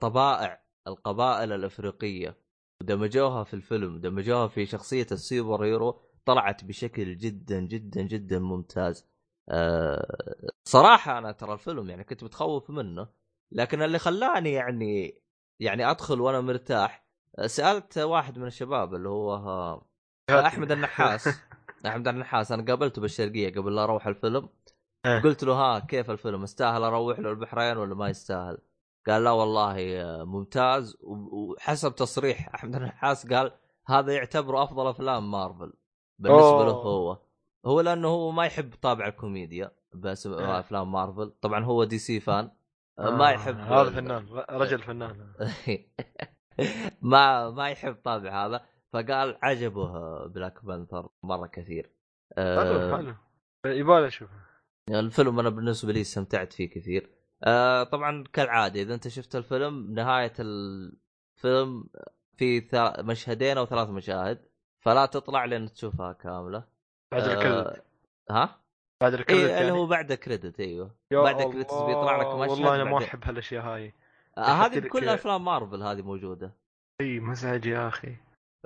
[0.00, 2.36] طبائع القبائل الأفريقية
[2.80, 9.06] ودمجوها في الفيلم دمجوها في شخصية السوبر هيرو طلعت بشكل جدا جدا جدا ممتاز.
[9.48, 13.08] أه، صراحة أنا ترى الفيلم يعني كنت متخوف منه
[13.52, 15.20] لكن اللي خلاني يعني
[15.60, 17.04] يعني أدخل وأنا مرتاح
[17.46, 19.82] سألت واحد من الشباب اللي هو
[20.30, 21.28] أحمد النحاس.
[21.86, 24.48] أحمد النحاس أنا قابلته بالشرقية قبل لا أروح الفيلم.
[25.06, 25.20] إيه.
[25.22, 28.58] قلت له ها كيف الفيلم؟ استاهل أروح له البحرين ولا ما يستاهل؟
[29.06, 30.96] قال لا والله آه، ممتاز.
[31.02, 33.52] وحسب تصريح أحمد النحاس قال
[33.86, 35.72] هذا يعتبره أفضل أفلام مارفل.
[36.18, 36.72] بالنسبة له.
[36.72, 37.18] هو.
[37.66, 40.58] هو لأنه هو ما يحب طابع الكوميديا بس إيه.
[40.58, 41.32] أفلام مارفل.
[41.40, 42.50] طبعا هو DC fan
[42.98, 45.32] آه، ما يحب هذا فنان رجل فنان.
[47.02, 48.73] ما ما يحب طابع هذا.
[48.94, 51.90] فقال عجبه Black Panther مرة كثير.
[52.36, 53.14] حلو آه حلو.
[53.66, 54.32] يبغى اشوفه
[54.90, 57.10] الفيلم أنا بالنسبة لي استمتعت فيه كثير.
[57.44, 61.84] آه طبعا كالعادة إذا أنت شفت الفيلم نهاية الفيلم
[62.36, 62.68] في
[62.98, 64.48] مشهدين أو ثلاث مشاهد
[64.80, 66.64] فلا تطلع لين تشوفها كاملة.
[67.12, 67.84] بعد آه، الكريدت.
[68.30, 68.60] ها؟
[69.00, 69.70] بعد الكريدت اي اللي يعني.
[69.70, 70.94] هو بعد كريدت أيوه.
[71.12, 73.94] بعد الكريدت بيطلع لك مشهد والله أنا ما أحب هالأشياء هاي.
[74.38, 76.54] آه هذه بكل أفلام مارفل هذه موجودة.
[77.00, 78.16] إي مزعج يا أخي.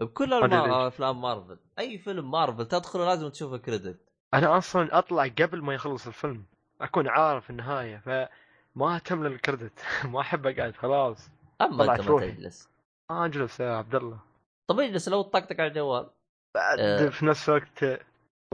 [0.00, 0.32] بكل.
[0.32, 1.58] أفلام مارفل.
[1.78, 4.00] أي فيلم مارفل تدخله لازم تشوف الكريدت
[4.34, 6.44] أنا أصلا أطلع قبل ما يخلص الفيلم
[6.80, 9.80] أكون عارف النهاية فما أهتم للكريدت.
[10.12, 11.30] ما أحب أقعد خلاص.
[11.60, 12.20] أما أنت ما.
[12.20, 12.68] تجلس
[13.10, 14.20] ما أجلس يا عبد الله.
[14.70, 16.10] طب اجلس لو طقطق على الجوال.
[16.54, 17.08] بعد آه.
[17.08, 17.84] في نفس الوقت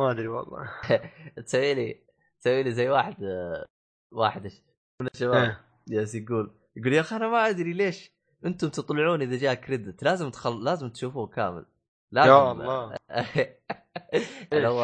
[0.01, 0.71] ما أدري والله.
[1.47, 2.01] تسوي لي
[2.41, 3.67] تسوي لي زي واحد آه،
[4.13, 4.53] واحد
[5.03, 5.35] من الشباب.
[5.35, 5.61] إيه.
[5.89, 8.14] جالس يقول يقول يا أخي أنا ما أدري ليش
[8.45, 10.65] أنتم تطلعون إذا جاء كريدت لازم تخل...
[10.65, 11.67] لازم تشوفوه كامل.
[12.13, 12.31] لازم.
[12.31, 12.97] يا الله.
[14.53, 14.83] اللي هو؟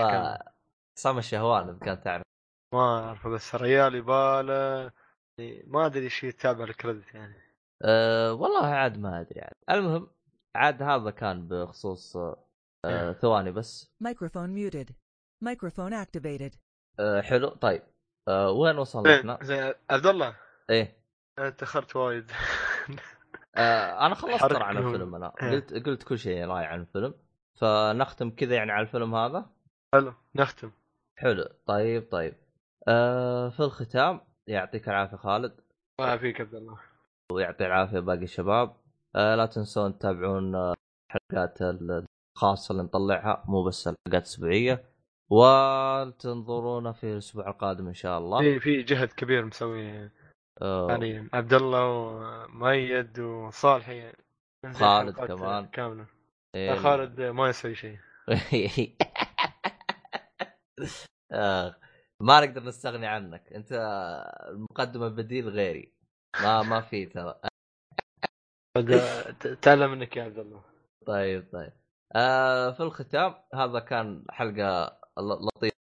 [0.98, 2.22] عصام الشهوان إذا كان تعرف.
[2.74, 4.92] ما اعرف بس الريال يباله.
[5.66, 7.34] ما أدري إيش يتابع الكريدت يعني.
[7.82, 10.10] أه والله عاد ما أدري عاد المهم
[10.56, 12.44] عاد هذا كان بخصوص أه
[12.86, 13.12] إيه.
[13.12, 13.92] ثواني بس.
[14.04, 14.92] Muted.
[15.44, 16.56] Microphone activated.
[16.98, 17.48] أه حلو.
[17.48, 17.82] طيب.
[18.28, 20.36] أه وين وصلنا؟ زين زين عبد الله.
[20.70, 20.96] إيه.
[21.38, 22.30] أنا تاخرت وايد.
[23.56, 24.76] آه أنا خلصت ترى عن.
[24.76, 25.32] الفيلم أنا.
[25.42, 25.50] إيه.
[25.50, 27.14] قلت قلت كل شيء راي عن الفيلم.
[27.54, 29.46] فنختم كذا يعني على الفيلم هذا؟
[29.94, 30.70] حلو نختم.
[31.18, 31.44] حلو.
[31.66, 32.34] طيب طيب.
[32.88, 35.52] آه في الختام يعطيك العافية خالد.
[36.00, 36.78] الله يعافيك عبد الله.
[37.32, 38.76] ويعطي العافية باقي الشباب.
[39.16, 40.74] آه لا تنسون تتابعون آه،
[41.10, 41.58] الحلقات
[42.36, 44.84] الخاصة اللي نطلعها مو بس الحلقات الأسبوعية.
[45.30, 48.40] وتنظرونا في الأسبوع القادم إن شاء الله.
[48.40, 50.10] في في جهد كبير مسوي
[50.62, 50.90] آه.
[50.90, 54.16] يعني عبد الله ومؤيد وصالح يعني
[54.72, 55.66] خالد كمان.
[55.66, 56.06] كاملة.
[56.54, 56.74] إيه.
[56.74, 57.98] خالد ما يسوي شيء.
[61.32, 61.76] آه،
[62.20, 63.52] ما نقدر نستغني عنك.
[63.52, 63.72] أنت
[64.48, 65.92] المقدم البديل غيري.
[66.42, 67.40] ما ما في ترى.
[69.62, 70.64] تعلم منك يا عبد الله.
[71.06, 71.72] طيب طيب.
[72.16, 75.76] آه في الختام هذا كان حلقة لطيفة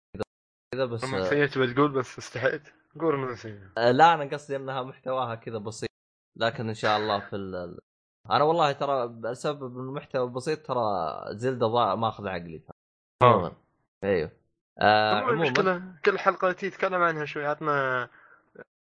[0.74, 2.62] كذا بس آه نسيت بتقول بس استحيت.
[3.00, 5.90] قول نسيت آه، لا أنا قصدي إنها محتواها كذا بسيط
[6.38, 7.80] لكن إن شاء الله في ال...
[8.32, 10.82] أنا والله ترى بسبب المحتوى البسيط ترى
[11.30, 12.60] زلدة ضاع ماخذ عقلي.
[12.60, 12.76] ترى
[13.24, 13.54] عموما
[14.04, 14.32] أيوه.
[14.80, 18.10] آه عموما المشكلة كل حلقة تي تتكلم عنها شوي عطنا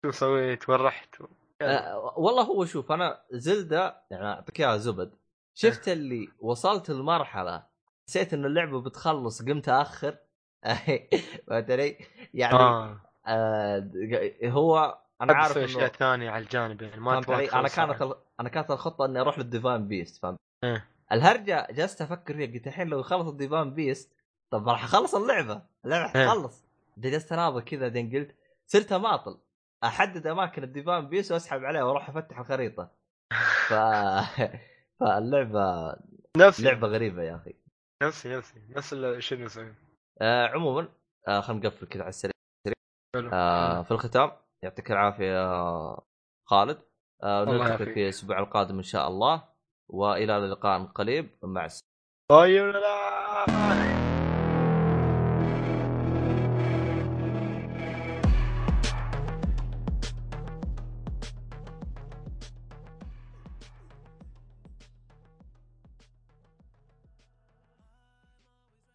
[0.05, 1.27] شو سويت وين رحت و...
[1.61, 5.15] يعني آه والله هو شوف أنا زلدة يعني أعطيك إياها زبد.
[5.55, 7.67] شفت اللي وصلت المرحلة
[8.09, 10.19] نسيت انه اللعبة بتخلص قمت اخر
[11.47, 11.99] فهمت علي؟
[12.35, 13.04] يعني آه.
[13.27, 13.91] آه
[14.45, 18.03] هو أنا عارف أسوي أشياء إنه ثانية على الجانب يعني ما أنا كانت.
[18.03, 18.14] ال...
[18.41, 20.89] أنا كانت الخطة إني أروح للديفان بيست فهمت؟ إيه.
[21.12, 24.12] الهرجة جلست أفكر فيها قلت الحين لو خلص الديفان بيست
[24.51, 26.29] طب راح أخلص اللعبة اللعبة إيه.
[26.29, 26.64] حتخلص
[26.99, 28.35] جلست أناظر كذا بعدين قلت
[28.66, 29.39] صرت أماطل
[29.85, 32.91] أحدد أماكن الديفان بيس وأسحب عليها وأروح أفتح الخريطة
[33.68, 33.75] ف
[35.01, 35.97] فاللعبة
[36.37, 37.55] نفسي لعبة غريبة يا أخي
[38.03, 39.75] نفسي نفسي نفس الشيء اللي
[40.20, 40.89] آه عموما
[41.29, 42.34] آه خلينا نقفل كذا على السريع.
[43.33, 44.31] آه في الختام
[44.62, 45.47] يعطيك العافية
[46.47, 46.79] خالد.
[47.23, 47.95] آه نلتقي.
[47.95, 49.45] في الأسبوع القادم إن شاء الله
[49.89, 51.95] وإلى اللقاء قريب مع السلامه
[52.31, 52.65] طيب